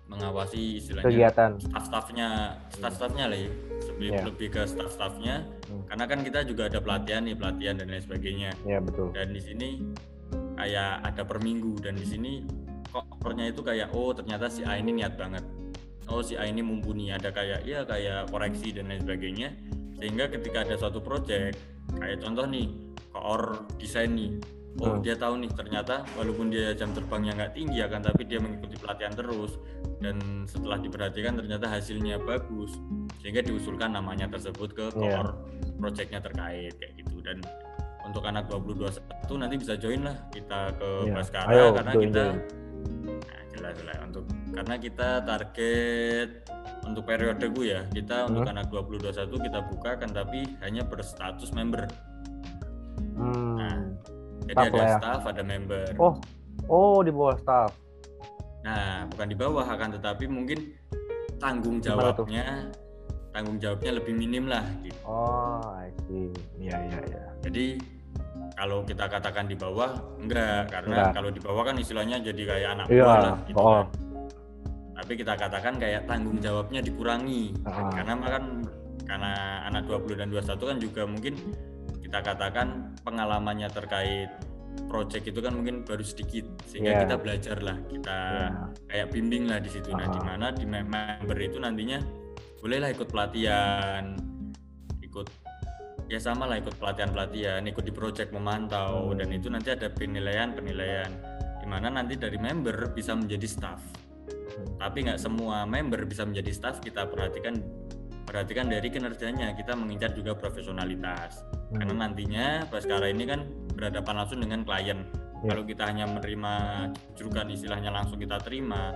mengawasi 0.06 0.78
istilahnya 0.78 1.10
kegiatan. 1.10 1.52
staff-staffnya 1.58 2.28
staff-staffnya 2.70 3.26
lah 3.26 3.40
ya. 3.40 3.50
Lebih, 3.90 4.10
Ya. 4.10 4.22
lebih 4.24 4.48
ke 4.50 4.62
staff-staffnya. 4.64 5.36
Hmm. 5.66 5.84
karena 5.90 6.06
kan 6.06 6.20
kita 6.22 6.40
juga 6.46 6.70
ada 6.70 6.78
pelatihan 6.78 7.22
nih 7.24 7.34
pelatihan 7.34 7.76
dan 7.76 7.90
lain 7.90 8.04
sebagainya. 8.04 8.52
Ya 8.62 8.78
betul. 8.78 9.10
Dan 9.10 9.34
di 9.34 9.42
sini 9.42 9.70
kayak 10.54 11.02
ada 11.04 11.22
per 11.26 11.42
minggu 11.42 11.82
dan 11.82 11.98
di 11.98 12.06
sini 12.06 12.46
kopernya 12.88 13.50
itu 13.50 13.66
kayak 13.66 13.90
oh 13.90 14.14
ternyata 14.14 14.46
si 14.48 14.62
A 14.62 14.78
ini 14.78 14.94
niat 14.94 15.18
banget 15.18 15.42
oh 16.06 16.20
si 16.20 16.34
A 16.34 16.44
ini 16.44 16.60
mumpuni 16.60 17.10
ada 17.10 17.30
kayak 17.30 17.64
ya 17.64 17.84
kayak 17.84 18.28
koreksi 18.28 18.72
dan 18.72 18.88
lain 18.88 19.00
sebagainya 19.00 19.50
sehingga 19.96 20.28
ketika 20.28 20.62
ada 20.62 20.76
suatu 20.76 21.00
project 21.00 21.56
kayak 21.94 22.20
contoh 22.20 22.44
nih 22.44 22.68
koor 23.10 23.42
desain 23.78 24.12
nih 24.12 24.32
oh 24.76 24.90
Hmm. 24.90 25.00
dia 25.00 25.14
tahu 25.14 25.38
nih 25.38 25.54
ternyata 25.54 26.02
walaupun 26.14 26.50
dia 26.50 26.74
jam 26.74 26.90
terbangnya 26.92 27.38
nggak 27.38 27.54
tinggi 27.54 27.78
akan 27.80 28.02
tapi 28.02 28.26
dia 28.26 28.42
mengikuti 28.42 28.74
pelatihan 28.76 29.14
terus 29.14 29.62
dan 30.02 30.18
setelah 30.44 30.76
diperhatikan 30.76 31.38
ternyata 31.38 31.70
hasilnya 31.70 32.18
bagus 32.20 32.74
sehingga 33.22 33.40
diusulkan 33.40 33.94
namanya 33.94 34.26
tersebut 34.28 34.74
ke 34.74 34.86
Iya. 34.90 35.22
koor 35.22 35.28
projectnya 35.78 36.20
terkait 36.20 36.74
kayak 36.74 36.94
gitu 36.98 37.22
dan 37.22 37.38
untuk 38.02 38.26
anak 38.26 38.50
2021 38.50 38.98
nanti 39.38 39.56
bisa 39.56 39.78
join 39.78 40.02
lah 40.02 40.18
kita 40.28 40.74
ke 40.74 40.90
Iya. 41.06 41.14
Baskara 41.14 41.48
Ayo, 41.48 41.66
karena 41.72 41.92
join, 41.94 42.04
kita 42.04 42.24
join. 42.26 42.40
Nah, 43.64 43.72
jelas 43.72 43.96
lah 43.96 43.98
untuk 44.04 44.24
karena 44.52 44.76
kita 44.76 45.10
target 45.24 46.30
untuk 46.84 47.04
periode 47.08 47.46
gue 47.48 47.66
ya 47.72 47.82
kita 47.90 48.28
untuk 48.28 48.44
Hmm. 48.44 48.54
anak 48.60 48.68
2021 48.68 49.40
kita 49.40 49.60
buka 49.72 49.92
kan 49.96 50.10
tapi 50.12 50.44
hanya 50.60 50.84
berstatus 50.84 51.56
member. 51.56 51.88
Hmm. 53.16 53.56
Nah, 53.56 53.78
jadi 54.44 54.56
Staff 54.60 54.74
ada 54.76 54.84
ya. 54.84 54.98
staff 55.00 55.22
ada 55.24 55.44
member. 55.48 55.86
Oh 55.96 56.14
oh 56.68 57.00
di 57.00 57.12
bawah 57.16 57.38
staff. 57.40 57.72
Nah 58.64 59.08
bukan 59.08 59.28
di 59.32 59.36
bawah 59.36 59.64
akan 59.64 59.90
tetapi 59.96 60.28
mungkin 60.28 60.76
tanggung 61.40 61.80
jawabnya 61.80 62.68
tanggung 63.32 63.58
jawabnya 63.58 63.98
lebih 63.98 64.14
minim 64.14 64.46
lah 64.46 64.64
gitu. 64.84 65.00
Oh 65.08 65.64
I 65.74 65.90
see. 66.06 66.30
Iya 66.60 66.78
iya 66.92 67.00
iya. 67.08 67.24
Jadi 67.44 67.66
kalau 68.54 68.86
kita 68.86 69.06
katakan 69.06 69.46
di 69.46 69.58
bawah 69.58 69.98
enggak 70.18 70.70
karena 70.70 70.96
Enggak. 70.96 71.12
kalau 71.14 71.30
di 71.30 71.42
bawah 71.42 71.64
kan 71.66 71.76
istilahnya 71.76 72.18
jadi 72.22 72.42
kayak 72.46 72.70
anak 72.72 72.86
Iya, 72.88 73.04
buah 73.04 73.18
lah 73.20 73.36
gitu 73.46 73.58
oh. 73.58 73.70
kan. 73.74 73.86
Tapi 74.94 75.12
kita 75.18 75.34
katakan 75.36 75.74
kayak 75.76 76.02
tanggung 76.06 76.38
jawabnya 76.38 76.80
dikurangi. 76.80 77.52
Ah. 77.66 77.90
Karena 77.92 78.14
kan 78.24 78.44
karena 79.04 79.32
anak 79.68 79.84
20 79.90 80.16
dan 80.16 80.28
21 80.30 80.64
kan 80.64 80.78
juga 80.80 81.02
mungkin 81.04 81.34
kita 82.00 82.20
katakan 82.22 82.68
pengalamannya 83.02 83.68
terkait 83.68 84.30
project 84.88 85.28
itu 85.28 85.38
kan 85.38 85.54
mungkin 85.54 85.82
baru 85.84 86.02
sedikit 86.02 86.46
sehingga 86.66 86.94
Iya. 86.94 87.02
kita 87.04 87.16
belajar 87.18 87.58
lah 87.60 87.78
kita 87.86 88.18
Iya. 88.18 88.50
kayak 88.90 89.08
bimbing 89.12 89.44
lah 89.46 89.60
di 89.60 89.70
situ 89.70 89.90
nah 89.92 90.06
Ah. 90.06 90.14
di 90.14 90.20
mana 90.22 90.46
di 90.50 90.66
mem- 90.66 90.88
member 90.88 91.38
itu 91.38 91.58
nantinya 91.58 92.00
bolehlah 92.58 92.90
ikut 92.90 93.10
pelatihan 93.10 94.18
ikut 95.04 95.28
ya 96.14 96.22
sama 96.22 96.46
lah 96.46 96.62
ikut 96.62 96.78
pelatihan 96.78 97.10
pelatihan 97.10 97.62
ikut 97.66 97.82
di 97.82 97.90
project 97.90 98.30
memantau 98.30 99.10
Hmm. 99.10 99.18
dan 99.18 99.34
itu 99.34 99.50
nanti 99.50 99.74
ada 99.74 99.90
penilaian 99.90 100.54
penilaian 100.54 101.10
di 101.58 101.66
mana 101.66 101.90
nanti 101.90 102.14
dari 102.14 102.38
member 102.38 102.94
bisa 102.94 103.18
menjadi 103.18 103.50
staff 103.50 103.82
Hmm. 104.54 104.78
tapi 104.78 105.10
nggak 105.10 105.18
semua 105.18 105.66
member 105.66 106.06
bisa 106.06 106.22
menjadi 106.22 106.54
staff 106.54 106.78
kita 106.78 107.10
perhatikan 107.10 107.58
perhatikan 108.30 108.70
dari 108.70 108.94
kinerjanya 108.94 109.58
kita 109.58 109.74
mengincar 109.74 110.14
juga 110.14 110.38
profesionalitas 110.38 111.42
Hmm. 111.74 111.82
karena 111.82 111.94
nantinya 112.06 112.46
Baskara 112.70 113.10
ini 113.10 113.26
kan 113.26 113.42
berhadapan 113.74 114.14
langsung 114.22 114.38
dengan 114.38 114.62
klien 114.62 115.02
Ya. 115.44 115.50
kalau 115.52 115.66
kita 115.66 115.84
hanya 115.90 116.06
menerima 116.08 116.54
jurukan 117.18 117.50
istilahnya 117.50 117.90
langsung 117.90 118.22
kita 118.22 118.38
terima 118.40 118.94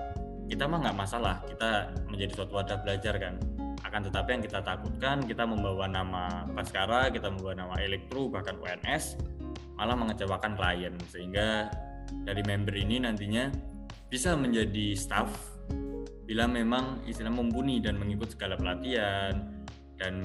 kita 0.48 0.64
mah 0.64 0.80
nggak 0.80 0.96
masalah 0.96 1.44
kita 1.44 1.92
menjadi 2.08 2.32
suatu 2.40 2.56
wadah 2.56 2.78
belajar 2.86 3.20
kan 3.20 3.36
akan 3.86 4.02
tetapi 4.10 4.30
yang 4.38 4.44
kita 4.44 4.60
takutkan 4.66 5.22
kita 5.26 5.46
membawa 5.46 5.86
nama 5.86 6.46
Baskara 6.50 7.14
kita 7.14 7.30
membawa 7.30 7.54
nama 7.54 7.76
Elektro 7.78 8.28
bahkan 8.28 8.58
UNS 8.58 9.18
malah 9.78 9.94
mengecewakan 9.94 10.58
klien. 10.58 10.94
Sehingga 11.08 11.70
dari 12.26 12.42
member 12.44 12.74
ini 12.74 13.00
nantinya 13.06 13.54
bisa 14.10 14.34
menjadi 14.34 14.98
staff 14.98 15.30
bila 16.28 16.44
memang 16.50 17.06
istilah 17.08 17.32
mumpuni 17.32 17.80
dan 17.80 17.96
mengikut 17.96 18.34
segala 18.34 18.58
pelatihan. 18.58 19.64
Dan 19.98 20.22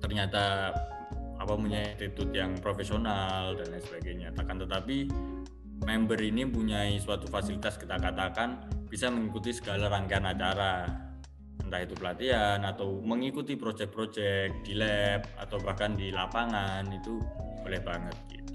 ternyata 0.00 0.74
apa 1.40 1.52
punya 1.56 1.96
attitude 1.96 2.36
yang 2.36 2.56
profesional 2.58 3.54
dan 3.54 3.72
lain 3.72 3.84
sebagainya. 3.84 4.28
Akan 4.36 4.60
tetapi 4.60 5.08
member 5.84 6.18
ini 6.20 6.44
punya 6.44 6.84
suatu 7.00 7.28
fasilitas 7.28 7.80
kita 7.80 7.96
katakan 7.96 8.68
bisa 8.90 9.08
mengikuti 9.08 9.54
segala 9.54 9.88
rangkaian 9.88 10.28
acara 10.28 10.84
entah 11.64 11.80
itu 11.82 11.94
pelatihan 11.94 12.60
atau 12.64 12.98
mengikuti 13.04 13.54
proyek-proyek 13.54 14.64
di 14.64 14.74
lab 14.74 15.24
atau 15.38 15.56
bahkan 15.60 15.94
di 15.94 16.10
lapangan 16.10 16.84
itu 16.90 17.20
boleh 17.62 17.80
banget 17.84 18.16
gitu. 18.32 18.54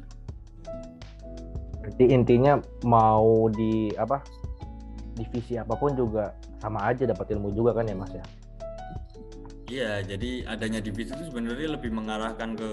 Berarti 1.85 2.05
intinya 2.09 2.57
mau 2.83 3.45
di 3.53 3.93
apa 3.95 4.19
divisi 5.15 5.55
apa 5.55 5.77
pun 5.77 5.95
juga 5.95 6.33
sama 6.59 6.81
aja 6.89 7.05
dapat 7.07 7.31
ilmu 7.37 7.53
juga 7.55 7.77
kan 7.77 7.87
ya 7.87 7.95
mas 7.95 8.11
ya 8.11 8.25
Iya, 9.65 10.05
jadi 10.05 10.45
adanya 10.45 10.77
divisi 10.77 11.09
itu 11.09 11.25
sebenarnya 11.25 11.73
lebih 11.73 11.89
mengarahkan 11.89 12.53
ke 12.53 12.69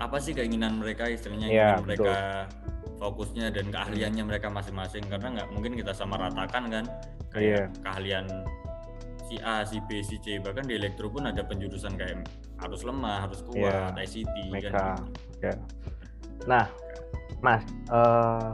apa 0.00 0.16
sih 0.16 0.32
keinginan 0.32 0.80
mereka, 0.80 1.04
istilahnya 1.04 1.52
ingin 1.52 1.84
mereka 1.84 2.48
fokusnya 2.96 3.52
dan 3.52 3.68
keahliannya 3.68 4.24
mereka 4.24 4.48
masing-masing 4.48 5.04
karena 5.12 5.28
nggak 5.36 5.48
mungkin 5.52 5.76
kita 5.76 5.92
sama 5.92 6.16
ratakan 6.16 6.72
kan 6.72 6.84
kayak 7.36 7.68
Iya. 7.68 7.84
keahlian 7.84 8.26
si 9.32 9.40
A, 9.40 9.64
si 9.64 9.80
B, 9.88 10.04
si 10.04 10.20
C 10.20 10.36
bahkan 10.36 10.68
di 10.68 10.76
elektro 10.76 11.08
pun 11.08 11.24
ada 11.24 11.40
penjurusan 11.40 11.96
kayak 11.96 12.28
harus 12.60 12.84
lemah, 12.84 13.24
harus 13.24 13.40
kuat, 13.48 13.96
Iya, 13.96 14.04
ICT 14.04 14.36
Meka. 14.52 14.68
kan. 14.68 15.08
Ya. 15.40 15.54
Nah, 16.44 16.66
Mas, 17.40 17.64
eh, 17.88 18.48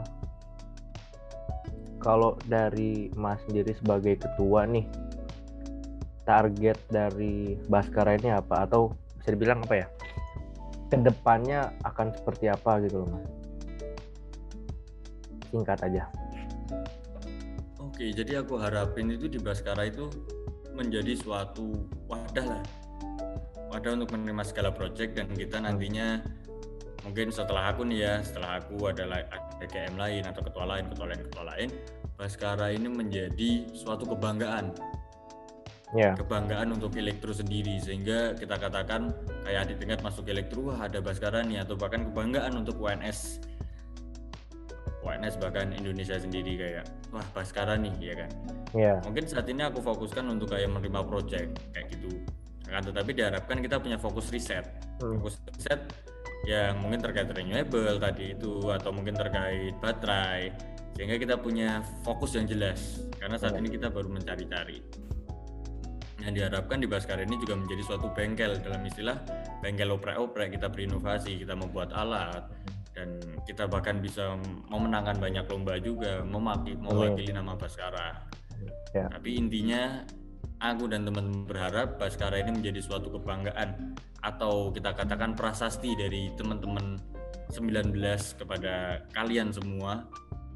kalau 1.99 2.39
dari 2.47 3.11
Mas 3.19 3.43
sendiri 3.43 3.75
sebagai 3.75 4.23
ketua 4.23 4.63
nih, 4.71 4.87
target 6.23 6.79
dari 6.87 7.59
Baskara 7.67 8.15
ini 8.15 8.31
apa? 8.31 8.63
Atau 8.63 8.95
bisa 9.19 9.35
dibilang 9.35 9.59
apa 9.67 9.83
ya? 9.83 9.87
Ke 10.87 10.95
depannya 10.95 11.75
akan 11.83 12.15
seperti 12.15 12.47
apa 12.47 12.79
gitu 12.87 13.03
loh, 13.03 13.09
Mas? 13.11 13.27
Singkat 15.51 15.79
aja. 15.91 16.07
Oke, 17.83 18.15
jadi 18.15 18.39
aku 18.39 18.55
harapin 18.55 19.11
itu 19.11 19.27
di 19.27 19.43
Baskara 19.43 19.91
itu 19.91 20.07
menjadi 20.73 21.13
suatu 21.17 21.87
wadah 22.09 22.45
lah. 22.45 22.63
Wadah 23.69 24.01
untuk 24.01 24.17
menerima 24.17 24.43
segala 24.45 24.69
proyek 24.73 25.13
dan 25.13 25.29
kita 25.33 25.61
nantinya 25.61 26.21
mungkin 27.05 27.29
setelah 27.29 27.71
aku 27.71 27.85
nih 27.85 27.99
ya, 28.05 28.13
setelah 28.25 28.59
aku 28.59 28.89
ada 28.89 29.05
la- 29.05 29.29
ada 29.29 29.65
KM 29.65 29.95
lain 29.95 30.23
atau 30.25 30.41
ketua 30.41 30.65
lain, 30.65 30.85
ketua 30.89 31.05
lain, 31.09 31.21
ketua 31.29 31.43
lain, 31.55 31.69
Baskara 32.19 32.67
ini 32.75 32.91
menjadi 32.91 33.71
suatu 33.71 34.03
kebanggaan. 34.03 34.75
Ya, 35.97 36.13
Kebanggaan 36.13 36.69
untuk 36.77 36.93
elektro 37.01 37.33
sendiri 37.33 37.81
sehingga 37.81 38.37
kita 38.37 38.61
katakan 38.61 39.09
kayak 39.41 39.65
adik 39.65 39.81
tingkat 39.81 40.05
masuk 40.05 40.29
elektro 40.29 40.69
wah 40.69 40.85
ada 40.85 41.01
Baskara 41.01 41.41
nih 41.41 41.65
atau 41.65 41.73
bahkan 41.73 42.05
kebanggaan 42.13 42.61
untuk 42.61 42.77
UNS 42.77 43.41
UNS 44.99 45.39
bahkan 45.39 45.71
Indonesia 45.71 46.19
sendiri 46.19 46.59
kayak 46.59 46.85
wah 47.15 47.23
Baskara 47.31 47.79
nih 47.79 47.95
ya 47.99 48.13
kan? 48.19 48.29
Ya, 48.75 48.93
mungkin 49.07 49.23
saat 49.25 49.47
ini 49.47 49.63
aku 49.63 49.79
fokuskan 49.79 50.27
untuk 50.27 50.51
kayak 50.51 50.67
menerima 50.69 51.01
project 51.07 51.55
kayak 51.71 51.87
gitu. 51.95 52.19
Akan 52.67 52.83
tetapi 52.91 53.11
diharapkan 53.15 53.57
kita 53.63 53.79
punya 53.79 53.97
fokus 53.97 54.29
riset. 54.29 54.67
Hmm. 54.99 55.17
fokus 55.23 55.39
riset 55.47 55.81
yang 56.47 56.79
mungkin 56.79 56.99
terkait 57.03 57.27
renewable 57.31 57.99
tadi 57.99 58.35
itu 58.35 58.71
atau 58.71 58.91
mungkin 58.95 59.11
terkait 59.15 59.75
baterai 59.83 60.51
sehingga 60.95 61.15
kita 61.15 61.35
punya 61.39 61.79
fokus 62.03 62.35
yang 62.35 62.43
jelas. 62.43 62.99
Karena 63.15 63.39
saat 63.39 63.55
Ya. 63.55 63.63
ini 63.63 63.71
kita 63.71 63.87
baru 63.87 64.11
mencari-cari. 64.11 64.83
Yang 66.19 66.33
diharapkan 66.35 66.83
di 66.83 66.87
Baskara 66.91 67.23
ini 67.23 67.39
juga 67.39 67.55
menjadi 67.55 67.79
suatu 67.87 68.11
bengkel 68.11 68.59
dalam 68.59 68.83
istilah 68.83 69.15
bengkel 69.63 69.87
oprek-oprek. 69.95 70.59
Kita 70.59 70.67
berinovasi 70.67 71.47
kita 71.47 71.55
membuat 71.55 71.95
alat 71.95 72.43
dan 72.95 73.21
kita 73.45 73.69
bahkan 73.69 74.01
bisa 74.01 74.35
memenangkan 74.67 75.15
banyak 75.21 75.45
lomba 75.47 75.77
juga 75.79 76.25
memaki, 76.25 76.75
mewakili 76.75 77.31
nama 77.31 77.55
Baskara 77.55 78.29
Ya. 78.91 79.05
tapi 79.07 79.37
intinya 79.37 80.03
aku 80.59 80.89
dan 80.89 81.05
teman 81.05 81.45
berharap 81.45 82.01
Baskara 82.01 82.41
ini 82.41 82.57
menjadi 82.57 82.81
suatu 82.83 83.13
kebanggaan 83.13 83.95
atau 84.25 84.73
kita 84.73 84.91
katakan 84.97 85.37
prasasti 85.37 85.95
dari 85.95 86.33
teman-teman 86.35 86.99
19 87.53 87.95
kepada 88.35 89.05
kalian 89.15 89.53
semua 89.53 90.05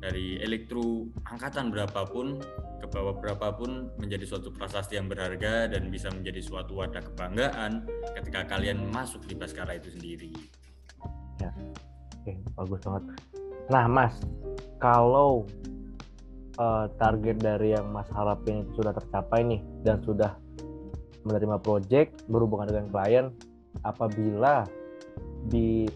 dari 0.03 0.35
elektro 0.43 1.07
angkatan 1.23 1.71
berapapun 1.71 2.43
ke 2.83 2.87
bawah 2.91 3.15
berapapun 3.15 3.87
menjadi 3.95 4.27
suatu 4.27 4.51
prasasti 4.51 4.99
yang 4.99 5.07
berharga 5.07 5.71
dan 5.71 5.87
bisa 5.87 6.11
menjadi 6.11 6.43
suatu 6.43 6.83
wadah 6.83 6.99
kebanggaan 6.99 7.87
ketika 8.19 8.43
kalian 8.43 8.83
masuk 8.91 9.23
di 9.23 9.39
Baskara 9.39 9.79
itu 9.79 9.95
sendiri. 9.95 10.35
Bagus 12.63 12.79
banget. 12.87 13.03
Nah, 13.67 13.85
Mas, 13.91 14.15
kalau 14.79 15.43
eh, 16.55 16.85
target 16.95 17.37
dari 17.43 17.75
yang 17.75 17.91
Mas 17.91 18.07
harapin 18.15 18.63
itu 18.63 18.79
sudah 18.79 18.95
tercapai 18.95 19.43
nih 19.43 19.61
dan 19.83 19.99
sudah 20.07 20.39
menerima 21.27 21.59
project 21.59 22.23
berhubungan 22.27 22.67
dengan 22.67 22.85
klien, 22.91 23.25
apabila 23.83 24.67
di 25.47 25.87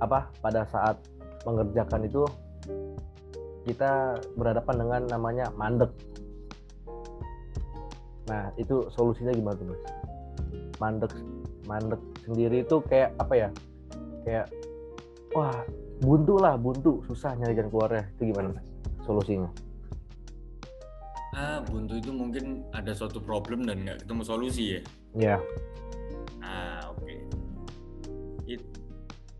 apa 0.00 0.28
pada 0.40 0.64
saat 0.68 1.00
mengerjakan 1.44 2.04
itu 2.04 2.24
kita 3.68 4.16
berhadapan 4.36 4.76
dengan 4.80 5.02
namanya 5.08 5.46
mandek. 5.56 5.92
Nah, 8.28 8.52
itu 8.56 8.88
solusinya 8.92 9.32
gimana 9.36 9.56
tuh, 9.56 9.66
Mas? 9.68 9.82
Mandek 10.80 11.12
mandek 11.68 12.00
sendiri 12.24 12.64
itu 12.64 12.80
kayak 12.88 13.12
apa 13.20 13.34
ya? 13.36 13.48
Kayak 14.24 14.46
wah 15.36 15.60
buntu 16.00 16.40
lah 16.40 16.56
buntu 16.56 17.04
susah 17.04 17.36
nyari 17.36 17.52
jalan 17.54 17.68
keluarnya 17.68 18.04
itu 18.16 18.22
gimana 18.32 18.48
Mas? 18.56 18.64
solusinya 19.04 19.50
Ah, 21.30 21.62
buntu 21.62 21.94
itu 21.94 22.10
mungkin 22.10 22.66
ada 22.74 22.90
suatu 22.90 23.22
problem 23.22 23.62
dan 23.62 23.86
nggak 23.86 24.02
ketemu 24.02 24.22
solusi 24.26 24.64
ya. 24.74 24.80
ya 25.14 25.36
Ah, 26.42 26.90
oke. 26.90 27.14
It- 28.50 28.66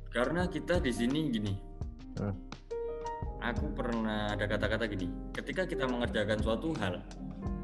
Karena 0.08 0.46
kita 0.46 0.78
di 0.78 0.94
sini 0.94 1.34
gini. 1.34 1.54
Hmm. 2.22 2.34
Aku 3.42 3.74
pernah 3.74 4.30
ada 4.30 4.46
kata-kata 4.46 4.86
gini. 4.86 5.10
Ketika 5.34 5.66
kita 5.66 5.90
mengerjakan 5.90 6.38
suatu 6.38 6.70
hal 6.78 7.02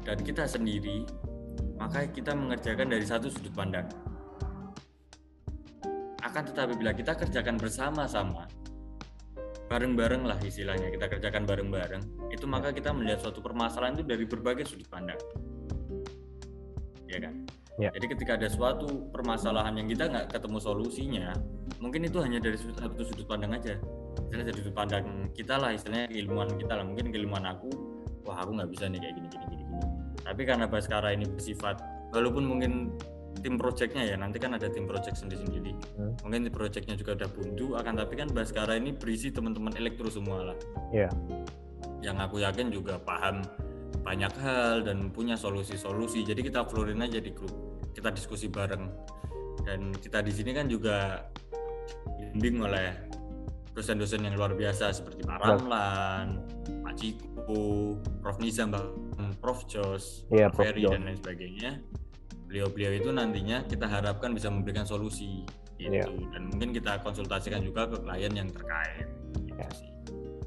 dan 0.03 0.19
kita 0.19 0.43
sendiri, 0.43 1.07
maka 1.79 2.03
kita 2.11 2.35
mengerjakan 2.35 2.91
dari 2.91 3.07
satu 3.07 3.31
sudut 3.31 3.55
pandang. 3.55 3.87
Akan 6.19 6.43
tetapi 6.43 6.75
bila 6.75 6.91
kita 6.91 7.15
kerjakan 7.15 7.55
bersama-sama, 7.55 8.43
bareng-bareng 9.67 10.23
lah 10.23 10.39
istilahnya, 10.39 10.87
kita 10.89 11.11
kerjakan 11.11 11.43
bareng-bareng, 11.43 12.31
itu 12.31 12.45
maka 12.47 12.71
kita 12.71 12.95
melihat 12.95 13.19
suatu 13.19 13.43
permasalahan 13.43 13.99
itu 13.99 14.05
dari 14.07 14.23
berbagai 14.23 14.63
sudut 14.63 14.87
pandang. 14.87 15.19
Ya 17.07 17.19
kan? 17.23 17.33
Ya. 17.77 17.93
Jadi 17.93 18.05
ketika 18.09 18.41
ada 18.41 18.49
suatu 18.49 19.05
permasalahan 19.13 19.77
yang 19.77 19.85
kita 19.85 20.09
nggak 20.09 20.33
ketemu 20.33 20.57
solusinya, 20.57 21.29
mungkin 21.77 22.09
itu 22.09 22.17
hanya 22.23 22.41
dari 22.41 22.57
sudut- 22.57 22.81
satu 22.81 23.05
sudut 23.05 23.27
pandang 23.29 23.53
aja. 23.53 23.77
Misalnya 24.27 24.45
dari 24.49 24.57
sudut 24.65 24.75
pandang 24.75 25.05
kita 25.37 25.55
lah, 25.61 25.77
istilahnya 25.77 26.09
keilmuan 26.09 26.49
kita 26.57 26.73
lah. 26.73 26.85
Mungkin 26.87 27.13
keilmuan 27.13 27.45
aku, 27.45 27.69
wah 28.25 28.41
aku 28.41 28.57
nggak 28.57 28.69
bisa 28.73 28.89
nih 28.89 28.97
kayak 28.97 29.13
gini, 29.13 29.27
gini, 29.29 29.45
gini, 29.45 29.63
gini. 29.69 29.85
Tapi 30.25 30.41
karena 30.43 30.65
Baskara 30.65 31.13
ini 31.13 31.29
bersifat, 31.29 31.77
walaupun 32.17 32.43
mungkin 32.49 32.97
tim 33.39 33.55
projectnya 33.55 34.03
ya, 34.03 34.15
nanti 34.17 34.37
kan 34.41 34.53
ada 34.57 34.67
tim 34.67 34.85
project 34.89 35.17
sendiri-sendiri. 35.21 35.73
Hmm. 35.97 36.13
Mungkin 36.25 36.49
tim 36.49 36.53
projectnya 36.53 36.95
juga 36.97 37.17
udah 37.17 37.29
buntu, 37.31 37.65
akan 37.77 37.93
tapi 37.97 38.13
kan 38.17 38.27
Baskara 38.33 38.75
ini 38.77 38.93
berisi 38.93 39.29
teman-teman 39.29 39.73
elektro 39.77 40.09
semua 40.09 40.53
lah. 40.53 40.57
Iya. 40.91 41.09
Yang 42.01 42.17
aku 42.29 42.35
yakin 42.43 42.67
juga 42.73 43.01
paham 43.01 43.45
banyak 44.03 44.33
hal 44.39 44.87
dan 44.87 45.11
punya 45.11 45.35
solusi-solusi. 45.35 46.23
Jadi 46.23 46.47
kita 46.47 46.63
florin 46.67 47.03
aja 47.03 47.19
di 47.19 47.31
grup, 47.35 47.83
kita 47.91 48.11
diskusi 48.11 48.47
bareng. 48.47 48.87
Dan 49.67 49.91
kita 49.91 50.23
di 50.23 50.31
sini 50.31 50.55
kan 50.55 50.71
juga 50.71 51.27
dibimbing 52.19 52.63
oleh 52.63 52.87
dosen-dosen 53.75 54.25
yang 54.25 54.33
luar 54.33 54.55
biasa 54.57 54.89
seperti 54.95 55.27
Pak. 55.27 55.37
Ramlan, 55.37 56.41
Pak 56.81 56.93
Ciko, 56.97 57.99
Prof 58.23 58.37
Nizam, 58.41 58.73
Prof 59.43 59.67
Jos, 59.69 60.25
Iya, 60.33 60.49
Prof 60.49 60.65
Ferry 60.65 60.87
dan 60.87 61.05
lain 61.05 61.17
sebagainya. 61.19 61.71
Beliau-beliau 62.47 62.95
itu 62.95 63.09
nantinya 63.11 63.67
kita 63.67 63.85
harapkan 63.85 64.31
bisa 64.31 64.47
memberikan 64.47 64.83
solusi 64.83 65.43
gitu. 65.75 65.93
Iya. 65.93 66.07
Dan 66.31 66.49
mungkin 66.49 66.71
kita 66.71 67.03
konsultasikan 67.03 67.61
juga 67.61 67.85
ke 67.85 67.99
klien 68.01 68.33
yang 68.33 68.49
terkait. 68.49 69.07
Gitu 69.37 69.53
Iya. 69.53 69.69
sih. 69.73 69.91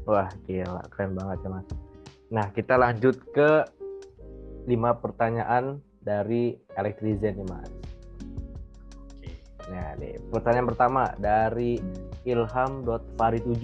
wah 0.02 0.26
gila 0.42 0.82
keren 0.90 1.14
banget 1.14 1.38
ya 1.44 1.50
mas 1.52 1.66
nah 2.26 2.46
kita 2.50 2.74
lanjut 2.74 3.14
ke 3.30 3.62
lima 4.64 4.96
pertanyaan 4.96 5.78
dari 6.00 6.56
elektrizen 6.74 7.38
nih 7.38 7.46
mas 7.46 7.70
nah 9.70 9.94
nih 9.94 10.18
pertanyaan 10.32 10.66
pertama 10.66 11.02
dari 11.14 11.78
ilham.fari7 12.26 13.62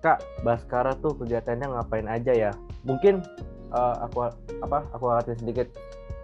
kak 0.00 0.18
Baskara 0.40 0.96
tuh 0.96 1.12
kegiatannya 1.18 1.76
ngapain 1.76 2.08
aja 2.08 2.32
ya 2.32 2.52
mungkin 2.86 3.20
eh, 3.70 3.94
aku 4.00 4.32
apa 4.64 4.78
aku 4.96 5.04
artiin 5.12 5.36
sedikit 5.36 5.68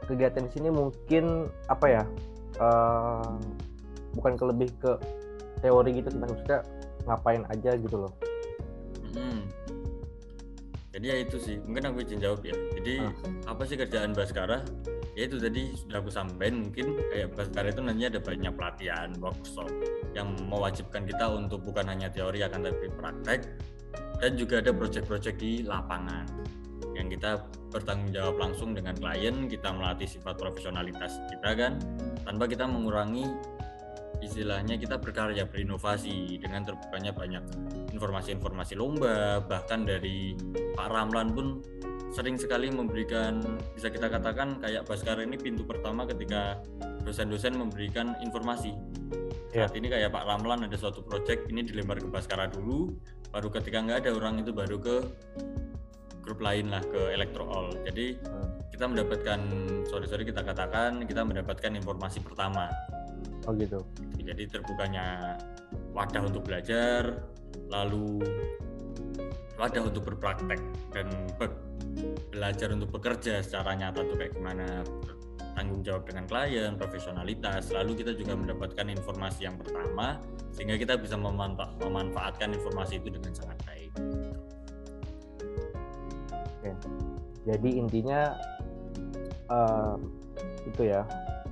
kegiatan 0.07 0.45
di 0.47 0.51
sini 0.53 0.69
mungkin 0.69 1.47
apa 1.67 1.87
ya 1.89 2.03
eh, 2.59 3.29
bukan 4.13 4.33
ke 4.37 4.45
lebih 4.45 4.69
ke 4.83 4.93
teori 5.61 5.91
gitu 5.97 6.09
tentang 6.13 6.31
maksudnya 6.35 6.61
ngapain 7.07 7.43
aja 7.49 7.71
gitu 7.77 8.07
loh 8.07 8.13
Hmm. 9.13 9.45
Jadi 10.89 11.05
ya 11.05 11.17
itu 11.21 11.37
sih, 11.37 11.57
mungkin 11.69 11.93
aku 11.93 12.01
izin 12.01 12.21
jawab 12.21 12.41
ya. 12.45 12.57
Jadi 12.81 13.01
Ah. 13.01 13.13
apa 13.45 13.65
sih 13.65 13.77
kerjaan 13.77 14.17
Baskara? 14.17 14.65
Ya 15.13 15.29
itu 15.29 15.37
tadi 15.37 15.73
sudah 15.77 16.01
aku 16.01 16.09
sampaikan 16.09 16.65
mungkin 16.65 16.97
kayak 17.13 17.37
Baskara 17.37 17.69
itu 17.69 17.81
nantinya 17.85 18.09
ada 18.17 18.21
banyak 18.25 18.53
pelatihan, 18.57 19.09
workshop 19.21 19.69
yang 20.17 20.33
mewajibkan 20.49 21.05
kita 21.05 21.29
untuk 21.29 21.61
bukan 21.61 21.85
hanya 21.89 22.09
teori 22.09 22.41
akan 22.41 22.73
tapi 22.73 22.89
praktek 22.93 23.41
dan 24.21 24.33
juga 24.37 24.65
ada 24.65 24.73
proyek-proyek 24.73 25.35
di 25.37 25.61
lapangan 25.65 26.25
yang 26.93 27.09
kita 27.09 27.45
bertanggung 27.73 28.13
jawab 28.13 28.37
langsung 28.37 28.77
dengan 28.77 28.93
klien, 28.97 29.49
kita 29.49 29.73
melatih 29.73 30.09
sifat 30.09 30.37
profesionalitas 30.37 31.17
kita 31.33 31.51
kan 31.57 31.73
tanpa 32.25 32.45
kita 32.49 32.69
mengurangi 32.69 33.27
istilahnya 34.23 34.79
kita 34.79 35.03
berkarya 35.03 35.49
berinovasi 35.51 36.39
dengan 36.39 36.63
terbukanya 36.63 37.11
banyak 37.11 37.43
informasi-informasi 37.91 38.79
lomba 38.79 39.43
bahkan 39.43 39.83
dari 39.83 40.39
Pak 40.79 40.89
Ramlan 40.89 41.35
pun 41.35 41.59
sering 42.13 42.37
sekali 42.37 42.69
memberikan 42.69 43.41
bisa 43.73 43.89
kita 43.89 44.13
katakan 44.13 44.61
kayak 44.61 44.85
Baskara 44.85 45.25
ini 45.25 45.41
pintu 45.41 45.65
pertama 45.65 46.05
ketika 46.05 46.61
dosen-dosen 47.03 47.57
memberikan 47.57 48.15
informasi. 48.21 48.77
Iya. 49.57 49.67
Saat 49.67 49.75
ini 49.81 49.89
kayak 49.89 50.13
Pak 50.13 50.25
Ramlan 50.29 50.69
ada 50.69 50.77
suatu 50.77 51.01
project 51.01 51.49
ini 51.49 51.65
dilempar 51.65 51.99
ke 51.99 52.09
Baskara 52.13 52.53
dulu, 52.53 52.93
baru 53.33 53.49
ketika 53.49 53.81
nggak 53.81 53.99
ada 54.07 54.11
orang 54.13 54.45
itu 54.45 54.53
baru 54.53 54.77
ke 54.77 54.97
grup 56.23 56.39
lain 56.39 56.71
lah 56.71 56.81
ke 56.81 57.13
Electroall. 57.13 57.75
Jadi 57.83 58.17
Hmm. 58.23 58.49
kita 58.71 58.87
mendapatkan 58.87 59.41
sorry 59.91 60.07
sorry 60.07 60.25
kita 60.25 60.41
katakan 60.41 61.03
kita 61.05 61.27
mendapatkan 61.27 61.75
informasi 61.75 62.23
pertama. 62.23 62.71
Oh 63.45 63.53
gitu. 63.59 63.83
Jadi 64.23 64.47
terbukanya 64.47 65.37
wadah 65.93 66.23
untuk 66.23 66.47
belajar, 66.47 67.27
lalu 67.69 68.23
wadah 69.59 69.83
untuk 69.83 70.07
berpraktek 70.07 70.63
dan 70.95 71.11
be- 71.37 71.59
belajar 72.33 72.71
untuk 72.73 72.95
bekerja 72.95 73.43
secara 73.43 73.75
nyata 73.77 74.07
tuh 74.07 74.17
kayak 74.17 74.33
gimana 74.39 74.87
tanggung 75.53 75.85
jawab 75.85 76.09
dengan 76.09 76.25
klien, 76.25 76.73
profesionalitas. 76.81 77.69
Lalu 77.75 78.01
kita 78.01 78.17
juga 78.17 78.33
mendapatkan 78.33 78.89
informasi 78.89 79.45
yang 79.45 79.61
pertama 79.61 80.17
sehingga 80.55 80.81
kita 80.81 80.97
bisa 80.97 81.19
memanfa- 81.19 81.77
memanfaatkan 81.83 82.57
informasi 82.57 83.03
itu 83.03 83.13
dengan 83.13 83.37
sangat 83.37 83.59
baik. 83.69 83.91
Jadi 87.43 87.71
intinya 87.75 88.39
eh, 89.51 89.95
itu 90.69 90.83
ya 90.87 91.03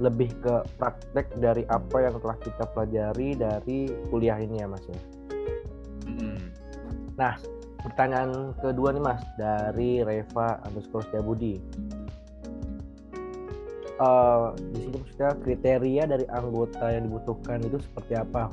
lebih 0.01 0.33
ke 0.41 0.65
praktek 0.81 1.29
dari 1.37 1.69
apa 1.69 2.01
yang 2.01 2.17
telah 2.23 2.39
kita 2.41 2.65
pelajari 2.73 3.37
dari 3.37 3.91
kuliah 4.09 4.39
ini 4.41 4.65
ya 4.65 4.67
mas 4.71 4.85
ya. 4.89 5.01
Mm-mm. 6.09 6.39
Pertanyaan 7.81 8.57
kedua 8.61 8.93
nih 8.97 9.05
mas 9.05 9.21
dari 9.37 10.01
Reva 10.01 10.61
underscore 10.65 11.05
Setiabudi. 11.09 11.61
Eh, 14.01 14.47
di 14.73 14.79
sini 14.81 14.97
maksudnya 14.97 15.33
kriteria 15.45 16.03
dari 16.09 16.25
anggota 16.33 16.89
yang 16.89 17.05
dibutuhkan 17.13 17.61
itu 17.61 17.77
seperti 17.85 18.17
apa? 18.17 18.49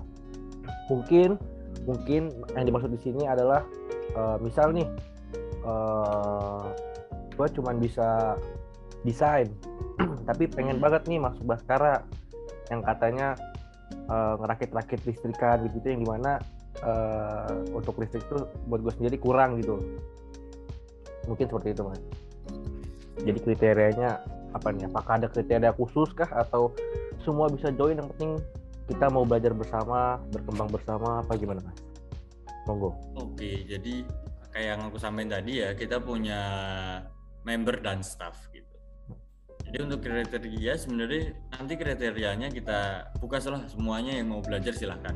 Mungkin 0.91 1.39
mungkin 1.87 2.35
yang 2.59 2.65
dimaksud 2.67 2.91
di 2.91 2.99
sini 2.99 3.23
adalah 3.23 3.63
eh, 4.11 4.37
misal 4.43 4.75
nih 4.75 4.83
eh 5.67 6.63
gue 7.37 7.47
cuman 7.59 7.75
bisa 7.77 8.39
desain. 9.05 9.51
Tapi 10.29 10.49
pengen 10.49 10.79
Hmm. 10.79 10.83
banget 10.83 11.05
nih 11.05 11.19
masuk 11.21 11.43
Baskara. 11.45 12.01
Yang 12.71 12.81
katanya 12.83 13.27
eh, 14.07 14.33
ngerakit-rakit 14.39 14.99
listrikan 15.05 15.67
gitu 15.69 15.85
yang 15.85 16.01
di 16.01 16.09
mana 16.09 16.39
eh, 16.81 17.53
untuk 17.71 17.99
listrik 17.99 18.23
tuh 18.27 18.47
buat 18.65 18.81
gue 18.81 18.93
sendiri 18.95 19.17
kurang 19.19 19.59
gitu. 19.61 19.79
Mungkin 21.27 21.45
seperti 21.45 21.75
itu 21.75 21.83
mas. 21.83 21.99
Jadi 23.17 23.39
kriterianya 23.43 24.23
apa 24.55 24.71
nih? 24.71 24.87
Apakah 24.87 25.19
ada 25.19 25.27
kriteria 25.27 25.75
khusus 25.75 26.15
kah? 26.15 26.29
Atau 26.31 26.71
semua 27.21 27.51
bisa 27.51 27.67
join? 27.75 27.99
Yang 27.99 28.15
penting 28.15 28.31
kita 28.87 29.11
mau 29.11 29.27
belajar 29.27 29.51
bersama 29.51 30.15
berkembang 30.31 30.71
bersama 30.71 31.19
apa 31.19 31.35
gimana 31.35 31.59
mas? 31.59 31.75
Monggo. 32.63 32.95
Oke, 33.15 33.67
jadi 33.67 34.03
kayak 34.57 34.73
yang 34.73 34.89
aku 34.89 34.97
sampaikan 34.97 35.37
tadi 35.37 35.61
ya, 35.61 35.77
kita 35.77 36.01
punya 36.01 36.41
member 37.45 37.77
dan 37.77 38.01
staff 38.01 38.49
gitu. 38.49 38.73
Jadi 39.69 39.77
untuk 39.85 40.01
kriteria 40.01 40.73
sebenarnya 40.73 41.37
nanti 41.53 41.77
kriterianya 41.77 42.49
kita 42.49 43.13
buka 43.21 43.37
salah 43.37 43.69
semuanya 43.69 44.17
yang 44.17 44.33
mau 44.33 44.41
belajar 44.41 44.73
silahkan 44.73 45.13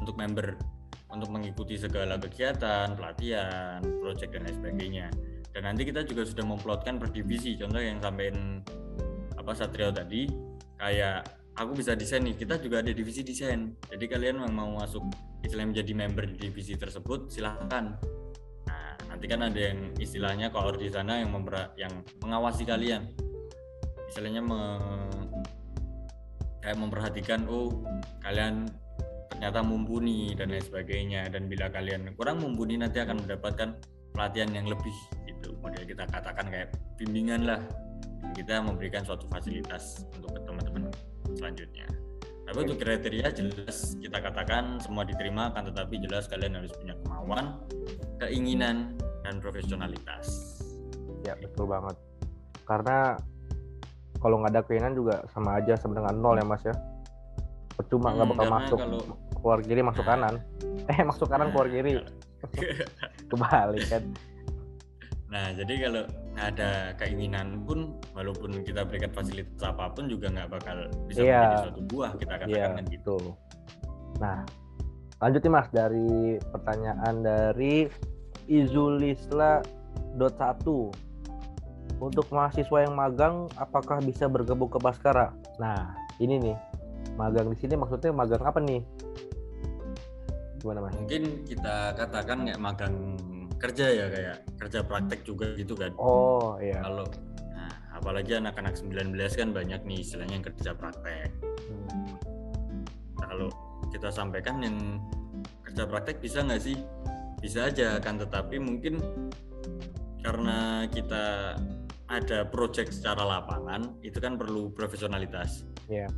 untuk 0.00 0.16
member 0.16 0.56
untuk 1.12 1.28
mengikuti 1.28 1.76
segala 1.76 2.16
kegiatan, 2.16 2.96
pelatihan, 2.96 3.84
project 4.00 4.32
dan 4.32 4.48
sebagainya. 4.48 5.12
Dan 5.52 5.68
nanti 5.68 5.84
kita 5.84 6.00
juga 6.08 6.24
sudah 6.24 6.48
memplotkan 6.48 6.96
per 6.96 7.12
divisi. 7.12 7.60
Contoh 7.60 7.84
yang 7.84 8.00
sampaikan 8.00 8.64
apa 9.36 9.52
Satrio 9.52 9.92
tadi, 9.92 10.24
kayak 10.80 11.28
aku 11.52 11.76
bisa 11.76 11.92
desain 11.92 12.24
nih, 12.24 12.32
kita 12.32 12.56
juga 12.56 12.80
ada 12.80 12.96
divisi 12.96 13.20
desain. 13.20 13.76
Jadi 13.92 14.08
kalian 14.08 14.40
yang 14.40 14.56
mau 14.56 14.72
masuk 14.80 15.04
istilahnya 15.44 15.68
menjadi 15.76 15.92
member 15.92 16.24
di 16.32 16.48
divisi 16.48 16.80
tersebut 16.80 17.28
silahkan. 17.28 18.00
Nanti 19.10 19.26
kan 19.26 19.42
ada 19.42 19.58
yang 19.58 19.90
istilahnya 19.98 20.54
koor 20.54 20.78
di 20.78 20.86
sana 20.86 21.18
yang 21.18 21.34
membera- 21.34 21.74
yang 21.74 21.90
mengawasi 22.22 22.62
kalian. 22.62 23.10
Istilahnya 24.06 24.42
me- 24.42 25.10
kayak 26.60 26.76
memperhatikan 26.76 27.48
oh 27.48 27.82
kalian 28.20 28.68
ternyata 29.32 29.64
mumpuni 29.66 30.36
dan 30.38 30.54
lain 30.54 30.62
sebagainya. 30.62 31.26
Dan 31.26 31.50
bila 31.50 31.66
kalian 31.68 32.14
kurang 32.14 32.38
mumpuni 32.38 32.78
nanti 32.78 33.02
akan 33.02 33.26
mendapatkan 33.26 33.74
pelatihan 34.14 34.50
yang 34.54 34.70
lebih 34.70 34.94
gitu. 35.26 35.58
Model 35.58 35.82
kita 35.82 36.06
katakan 36.06 36.46
kayak 36.46 36.70
bimbingan 36.94 37.50
lah. 37.50 37.60
Kita 38.36 38.62
memberikan 38.62 39.02
suatu 39.02 39.26
fasilitas 39.26 40.06
untuk 40.14 40.38
teman-teman 40.46 40.86
selanjutnya. 41.34 41.88
Tapi 42.50 42.66
untuk 42.66 42.82
kriteria 42.82 43.30
jelas 43.30 43.94
kita 44.02 44.18
katakan 44.18 44.82
semua 44.82 45.06
diterima 45.06 45.54
akan 45.54 45.70
tetapi 45.70 46.02
jelas 46.02 46.26
kalian 46.26 46.58
harus 46.58 46.74
punya 46.74 46.98
kemauan 47.06 47.62
keinginan 48.18 48.98
dan 49.30 49.38
profesionalitas. 49.38 50.26
Ya 51.22 51.38
betul 51.38 51.70
banget. 51.70 51.94
Karena 52.66 53.14
kalau 54.18 54.42
nggak 54.42 54.52
ada 54.52 54.62
keinginan 54.66 54.98
juga 54.98 55.22
sama 55.30 55.62
aja 55.62 55.78
sama 55.78 56.02
dengan 56.02 56.18
nol 56.18 56.34
ya 56.34 56.44
mas 56.44 56.66
ya. 56.66 56.74
Percuma 57.78 58.10
nggak 58.10 58.26
Hmm, 58.26 58.34
bakal 58.34 58.46
masuk 58.50 58.78
kalau- 58.82 59.06
keluar 59.38 59.58
kiri 59.62 59.80
masuk 59.80 60.02
Nah. 60.02 60.10
kanan. 60.10 60.34
Eh 60.90 61.06
masuk 61.06 61.30
kanan 61.30 61.54
keluar 61.54 61.70
kiri. 61.70 62.02
Kebalik 63.30 63.86
kan? 63.86 64.02
Nah, 65.30 65.54
jadi 65.54 65.86
kalau 65.86 66.02
nggak 66.34 66.46
ada 66.58 66.70
keinginan 66.98 67.62
pun, 67.62 67.94
walaupun 68.10 68.66
kita 68.66 68.82
berikan 68.82 69.14
fasilitas 69.14 69.62
apa 69.62 69.86
pun 69.94 70.10
juga 70.10 70.26
nggak 70.26 70.50
bakal 70.50 70.90
bisa 71.06 71.22
Iya. 71.22 71.38
menjadi 71.38 71.62
suatu 71.70 71.82
buah 71.86 72.10
kita 72.18 72.34
katakan 72.34 72.70
kan 72.74 72.84
gitu. 72.90 73.16
Nah, 74.18 74.38
lanjut 75.22 75.40
nih 75.40 75.52
Mas 75.54 75.68
dari 75.70 76.10
pertanyaan 76.42 77.14
dari 77.22 77.86
Izulisla.1. 78.50 79.62
Untuk 82.00 82.26
mahasiswa 82.34 82.78
yang 82.82 82.98
magang, 82.98 83.46
apakah 83.54 84.02
bisa 84.02 84.26
bergabung 84.26 84.66
ke 84.66 84.82
Baskara? 84.82 85.30
Nah, 85.62 85.94
ini 86.18 86.42
nih. 86.42 86.58
Magang 87.14 87.54
di 87.54 87.56
sini 87.62 87.78
maksudnya 87.78 88.10
magang 88.10 88.42
apa 88.42 88.58
nih? 88.58 88.82
Gimana 90.58 90.82
Mas? 90.82 90.98
Mungkin 90.98 91.46
kita 91.46 91.94
katakan 91.94 92.42
kayak 92.48 92.58
magang 92.58 93.14
kerja 93.60 93.86
ya 93.92 94.06
kayak 94.08 94.36
kerja 94.58 94.80
praktek 94.82 95.20
juga 95.22 95.52
gitu 95.54 95.78
kan. 95.78 95.94
Oh, 96.00 96.56
iya. 96.58 96.80
Kalau 96.82 97.06
nah, 97.52 97.70
apalagi 97.94 98.34
anak-anak 98.40 98.74
19 98.74 99.14
kan 99.36 99.48
banyak 99.52 99.80
nih 99.84 99.98
istilahnya 100.00 100.40
yang 100.40 100.46
kerja 100.48 100.72
praktek. 100.74 101.30
Hmm. 101.68 102.16
Nah, 103.20 103.26
kalau 103.28 103.48
kita 103.92 104.08
sampaikan 104.08 104.64
yang 104.64 104.98
kerja 105.62 105.84
praktek 105.86 106.18
bisa 106.24 106.42
nggak 106.42 106.60
sih? 106.64 106.76
Bisa 107.40 107.72
aja 107.72 107.96
kan, 107.98 108.20
tetapi 108.20 108.60
mungkin 108.60 109.00
karena 110.20 110.84
kita 110.92 111.56
ada 112.10 112.44
project 112.44 112.92
secara 112.92 113.24
lapangan 113.24 113.96
itu 114.04 114.20
kan 114.20 114.36
perlu 114.36 114.68
profesionalitas. 114.76 115.64
Iya. 115.88 116.10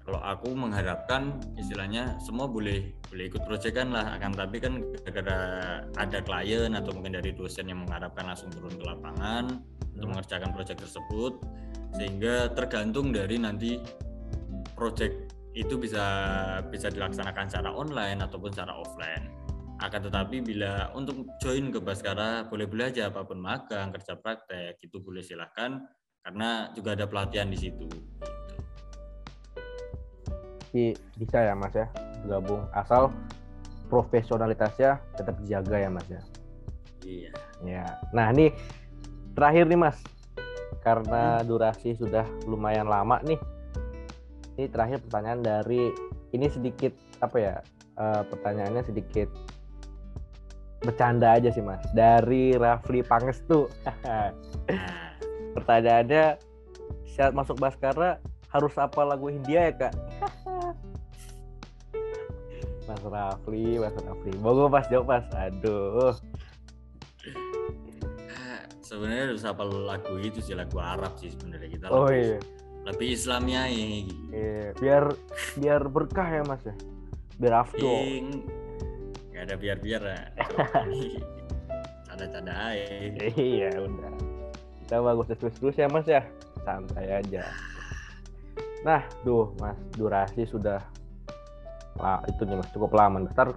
Kalau 0.00 0.16
aku 0.24 0.56
mengharapkan 0.56 1.38
istilahnya 1.60 2.16
semua 2.24 2.48
boleh 2.48 2.96
boleh 3.12 3.30
ikut 3.30 3.44
project 3.44 3.76
kan 3.76 3.92
lah, 3.92 4.16
akan 4.16 4.32
tapi 4.32 4.56
kan 4.58 4.80
gara-gara 5.04 5.38
ada 6.00 6.18
klien 6.24 6.72
atau 6.72 6.90
mungkin 6.96 7.20
dari 7.20 7.30
dosen 7.36 7.68
yang 7.68 7.84
mengharapkan 7.84 8.26
langsung 8.26 8.48
turun 8.50 8.74
ke 8.74 8.84
lapangan 8.86 9.60
untuk 9.94 10.08
Hmm. 10.08 10.10
mengerjakan 10.16 10.50
project 10.56 10.80
tersebut, 10.82 11.44
sehingga 11.94 12.48
tergantung 12.56 13.12
dari 13.12 13.36
nanti 13.36 13.76
project 14.72 15.36
itu 15.52 15.76
bisa 15.76 16.06
bisa 16.70 16.88
dilaksanakan 16.88 17.46
secara 17.50 17.70
online 17.74 18.22
ataupun 18.24 18.50
secara 18.54 18.72
offline. 18.80 19.39
Akan 19.80 20.04
tetapi 20.04 20.44
bila 20.44 20.92
untuk 20.92 21.24
join 21.40 21.72
ke 21.72 21.80
Baskara 21.80 22.44
boleh-boleh 22.52 22.92
aja 22.92 23.08
apa 23.08 23.24
pun 23.24 23.40
magang, 23.40 23.88
kerja 23.96 24.12
praktek 24.12 24.76
itu 24.76 25.00
boleh 25.00 25.24
silahkan 25.24 25.80
karena 26.20 26.68
juga 26.76 26.92
ada 26.92 27.08
pelatihan 27.08 27.48
di 27.48 27.56
situ. 27.56 27.88
Gitu. 27.88 28.08
Jadi 30.70 30.86
bisa 31.16 31.38
ya 31.42 31.56
Mas 31.56 31.74
ya 31.74 31.88
gabung 32.28 32.68
asal 32.76 33.08
profesionalitasnya 33.88 35.00
tetap 35.16 35.40
dijaga 35.40 35.76
ya 35.80 35.90
Mas 35.90 36.06
ya. 36.06 36.22
Iya. 37.00 37.32
Ya. 37.64 37.84
Nah, 38.12 38.30
ini 38.36 38.52
terakhir 39.32 39.64
nih 39.66 39.80
Mas. 39.80 39.96
Karena 40.84 41.40
durasi 41.40 41.96
sudah 41.96 42.28
lumayan 42.44 42.86
lama 42.86 43.18
nih. 43.24 43.40
Ini 44.60 44.68
terakhir 44.68 45.00
pertanyaan 45.08 45.40
dari 45.40 45.88
ini 46.36 46.46
sedikit 46.52 46.92
apa 47.24 47.36
ya? 47.40 47.56
eh, 48.00 48.22
pertanyaannya 48.26 48.82
sedikit 48.88 49.28
bercanda 50.80 51.36
aja 51.36 51.52
sih 51.52 51.60
Mas. 51.60 51.84
Dari 51.92 52.56
Rafli 52.56 53.04
Pangestu. 53.04 53.68
Pertanyaannya 55.56 56.40
syarat 57.04 57.34
masuk 57.36 57.60
Baskara 57.60 58.18
harus 58.50 58.74
apa 58.80 59.00
lagu 59.04 59.28
Hindia 59.30 59.70
ya, 59.70 59.72
Kak? 59.76 59.94
Mas 62.88 63.02
Rafli, 63.06 63.78
Mas 63.78 63.94
Rafli. 63.94 64.32
Monggo 64.40 64.66
Mas 64.66 64.88
jawab 64.90 65.06
Mas. 65.20 65.26
Aduh. 65.36 66.16
sebenarnya 68.90 69.30
harus 69.30 69.46
hafal 69.46 69.70
lagu 69.86 70.18
itu 70.18 70.42
sih 70.42 70.58
lagu 70.58 70.82
Arab 70.82 71.14
sih 71.14 71.30
sebenarnya 71.30 71.78
kita 71.78 71.86
Oh 71.94 72.10
lebih, 72.10 72.26
iya. 72.26 72.38
lebih 72.90 73.08
Islamnya 73.14 73.62
ya 73.70 73.86
gitu. 74.02 74.24
Iya, 74.34 74.66
biar 74.82 75.04
biar 75.62 75.82
berkah 75.86 76.26
ya 76.26 76.42
Mas 76.42 76.62
ya. 76.66 76.74
Biar 77.38 77.54
afdol. 77.62 78.02
Nggak 79.40 79.56
ada 79.56 79.56
biar-biar 79.56 80.02
ya. 80.04 80.20
Canda-canda 82.12 82.52
aja. 82.52 82.84
Iya, 83.40 83.72
udah. 83.72 84.12
Kita 84.84 85.00
bagus 85.00 85.32
terus 85.32 85.56
terus 85.56 85.76
ya 85.80 85.88
Mas 85.88 86.04
ya. 86.04 86.20
Santai 86.60 87.08
aja. 87.08 87.48
Nah, 88.84 89.00
duh 89.24 89.48
Mas, 89.56 89.80
durasi 89.96 90.44
sudah 90.44 90.84
lah 91.96 92.20
itu 92.28 92.44
nih 92.44 92.60
Mas 92.60 92.68
cukup 92.68 92.92
lama. 92.92 93.24
Ntar 93.32 93.56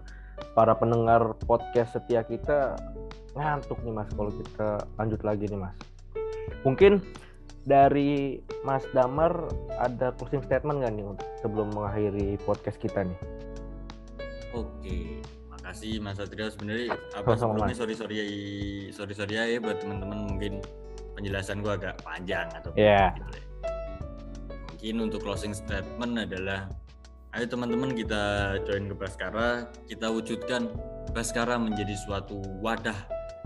para 0.55 0.71
pendengar 0.71 1.35
podcast 1.43 1.99
setia 1.99 2.23
kita 2.23 2.79
ngantuk 3.35 3.83
nih 3.83 3.91
Mas 3.91 4.07
kalau 4.15 4.31
kita 4.31 4.87
lanjut 4.95 5.19
lagi 5.19 5.51
nih 5.51 5.67
Mas. 5.67 5.75
Mungkin 6.63 7.03
dari 7.67 8.39
Mas 8.63 8.87
Damar 8.95 9.51
ada 9.83 10.15
closing 10.15 10.47
statement 10.47 10.79
nggak 10.79 10.95
nih 10.95 11.05
untuk 11.11 11.27
sebelum 11.43 11.75
mengakhiri 11.75 12.39
podcast 12.47 12.79
kita 12.79 13.03
nih? 13.03 13.19
Oke, 14.55 15.19
makasih 15.63 16.03
Mas 16.03 16.19
Satrio. 16.19 16.51
Sebenarnya 16.51 16.91
apa 17.15 17.39
sebelumnya? 17.39 17.71
Sorry 17.71 17.95
sorry 17.95 18.19
sorry 18.91 19.13
sorry 19.15 19.33
ya 19.39 19.57
buat 19.63 19.79
teman-teman 19.79 20.27
mungkin 20.27 20.59
penjelasan 21.15 21.63
gua 21.63 21.79
agak 21.79 22.03
panjang 22.03 22.51
atau 22.51 22.75
gitu 22.75 22.83
ya. 22.83 23.15
Mungkin 24.75 24.95
untuk 24.99 25.23
closing 25.23 25.55
statement 25.55 26.19
adalah 26.19 26.67
ayo 27.39 27.47
teman-teman 27.47 27.95
kita 27.95 28.59
join 28.67 28.91
ke 28.91 28.95
Baskara, 28.99 29.71
kita 29.87 30.11
wujudkan 30.11 30.67
Baskara 31.15 31.55
menjadi 31.55 31.95
suatu 31.95 32.43
wadah 32.59 32.99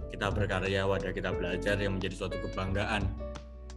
kita 0.10 0.34
berkarya, 0.34 0.90
wadah 0.90 1.14
kita 1.14 1.30
belajar 1.30 1.78
yang 1.78 2.02
menjadi 2.02 2.26
suatu 2.26 2.42
kebanggaan 2.50 3.06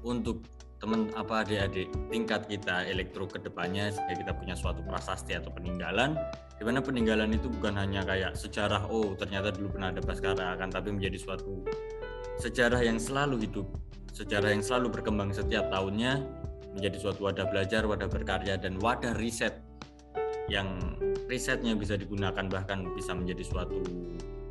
untuk 0.01 0.41
teman 0.81 1.13
apa 1.13 1.45
adik-adik 1.45 1.93
tingkat 2.09 2.49
kita 2.49 2.89
elektro 2.89 3.29
ke 3.29 3.37
depannya 3.37 3.93
sehingga 3.93 4.17
kita 4.17 4.33
punya 4.33 4.57
suatu 4.57 4.81
prasasti 4.81 5.37
atau 5.37 5.53
peninggalan 5.53 6.17
di 6.57 6.63
mana 6.65 6.81
peninggalan 6.81 7.37
itu 7.37 7.53
bukan 7.53 7.77
hanya 7.77 8.01
kayak 8.01 8.33
sejarah 8.33 8.89
oh 8.89 9.13
ternyata 9.13 9.53
dulu 9.53 9.77
pernah 9.77 9.93
ada 9.93 10.01
Baskara 10.01 10.57
akan 10.57 10.69
tapi 10.73 10.89
menjadi 10.97 11.21
suatu 11.21 11.69
sejarah 12.41 12.81
yang 12.81 12.97
selalu 12.97 13.45
hidup 13.45 13.69
sejarah 14.17 14.57
yang 14.57 14.65
selalu 14.65 14.89
berkembang 14.89 15.37
setiap 15.37 15.69
tahunnya 15.69 16.25
menjadi 16.73 16.97
suatu 16.97 17.29
wadah 17.29 17.45
belajar 17.53 17.85
wadah 17.85 18.09
berkarya 18.09 18.57
dan 18.57 18.81
wadah 18.81 19.13
riset 19.21 19.61
yang 20.49 20.81
risetnya 21.29 21.77
bisa 21.79 21.95
digunakan 21.95 22.43
bahkan 22.51 22.89
bisa 22.97 23.15
menjadi 23.15 23.45
suatu 23.47 23.85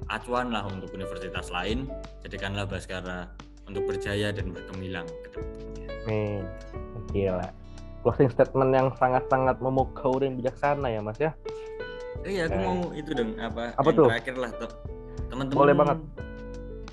acuan 0.10 0.50
lah 0.50 0.65
untuk 0.65 0.89
universitas 0.96 1.52
lain. 1.54 1.86
Jadikanlah 2.26 2.65
Baskara 2.65 3.30
untuk 3.69 3.86
berjaya 3.86 4.34
dan 4.34 4.49
bergemilang 4.49 5.05
ke 5.21 5.29
depannya 5.32 5.88
Nih, 6.03 6.41
gila. 7.12 7.47
Closing 8.01 8.32
statement 8.32 8.71
yang 8.71 8.88
sangat-sangat 8.95 9.60
memukau 9.60 10.17
dan 10.17 10.34
bijaksana 10.34 10.88
ya 10.88 10.99
Mas 10.99 11.19
ya. 11.19 11.32
Iya, 12.19 12.47
aku 12.47 12.55
Eh. 12.55 12.63
mau 12.65 12.77
itu 12.91 13.12
dong 13.12 13.32
apa? 13.38 13.75
Apa 13.75 13.86
yang 13.86 13.97
tuh? 13.97 14.08
Terakhir 14.10 14.36
lah. 14.36 14.51
Teman-teman. 15.29 15.60
Boleh 15.60 15.75
banget. 15.75 15.97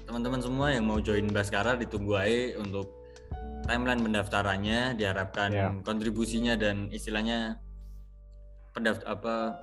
Teman-teman 0.04 0.40
semua 0.40 0.66
yang 0.68 0.84
mau 0.84 0.98
join 0.98 1.26
Baskara 1.28 1.74
ditunggu 1.74 2.14
aja 2.14 2.58
untuk 2.58 2.90
timeline 3.64 3.98
pendaftarannya 3.98 4.94
diharapkan 4.94 5.48
Iya. 5.50 5.68
kontribusinya 5.82 6.54
dan 6.54 6.86
istilahnya 6.88 7.58
pendaft 8.70 9.02
apa 9.02 9.58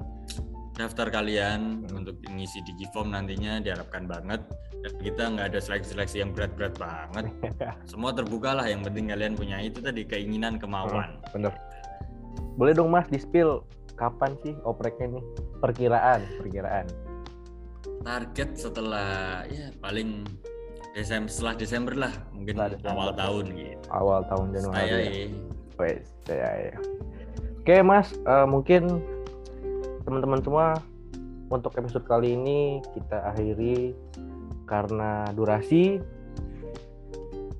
daftar 0.73 1.07
kalian 1.07 1.85
Hmm. 1.85 1.99
untuk 2.01 2.17
ngisi 2.25 2.59
digiform 2.63 3.11
nantinya 3.11 3.59
diharapkan 3.59 4.03
banget 4.03 4.41
dan 4.75 4.93
kita 4.99 5.23
nggak 5.27 5.47
ada 5.47 5.59
seleksi-seleksi 5.59 6.17
yang 6.19 6.31
berat-berat 6.31 6.73
banget 6.75 7.25
semua 7.91 8.11
terbuka 8.11 8.51
lah 8.51 8.65
yang 8.65 8.81
penting 8.81 9.07
kalian 9.07 9.33
punya 9.33 9.57
itu 9.59 9.79
tadi 9.79 10.01
keinginan 10.03 10.57
kemauan 10.57 11.17
Bener. 11.29 11.53
Boleh 12.53 12.73
dong 12.73 12.89
Mas 12.89 13.05
di 13.07 13.17
spill 13.17 13.61
kapan 13.93 14.33
sih 14.39 14.53
opreknya 14.63 15.09
nih? 15.11 15.23
Perkiraan, 15.57 16.21
perkiraan. 16.37 16.85
target 18.01 18.49
setelah 18.55 19.07
ya 19.47 19.71
paling 19.79 20.27
Desember 20.91 21.25
setelah 21.27 21.55
Desember 21.55 21.93
lah 21.95 22.13
mungkin 22.29 22.53
Setelah 22.53 22.69
Desember. 22.69 22.91
awal 22.91 23.09
tahun 23.15 23.45
gitu. 23.51 23.85
Awal 23.89 24.19
tahun 24.27 24.45
Januari. 24.51 24.77
Saya 24.77 24.97
ya. 24.99 25.25
Wes, 25.73 26.05
saya 26.23 26.49
ya. 26.59 26.75
Oke 27.57 27.75
Mas, 27.79 28.07
eh, 28.13 28.45
mungkin 28.45 28.81
teman-teman 30.03 30.39
semua 30.43 30.67
untuk 31.47 31.75
episode 31.79 32.03
kali 32.07 32.35
ini 32.35 32.83
kita 32.95 33.31
akhiri 33.31 33.95
karena 34.67 35.27
durasi 35.35 35.99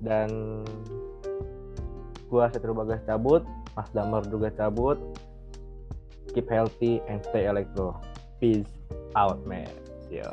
dan 0.03 0.61
gua 2.27 2.51
Setru 2.51 2.75
Bagas 2.75 2.99
cabut, 3.07 3.45
Mas 3.77 3.87
Damar 3.95 4.27
juga 4.27 4.51
cabut. 4.51 4.99
Keep 6.33 6.49
healthy 6.49 6.97
and 7.05 7.21
stay 7.29 7.45
electro. 7.45 8.01
Peace 8.41 8.67
out, 9.13 9.39
man. 9.45 9.69
Yo. 10.09 10.25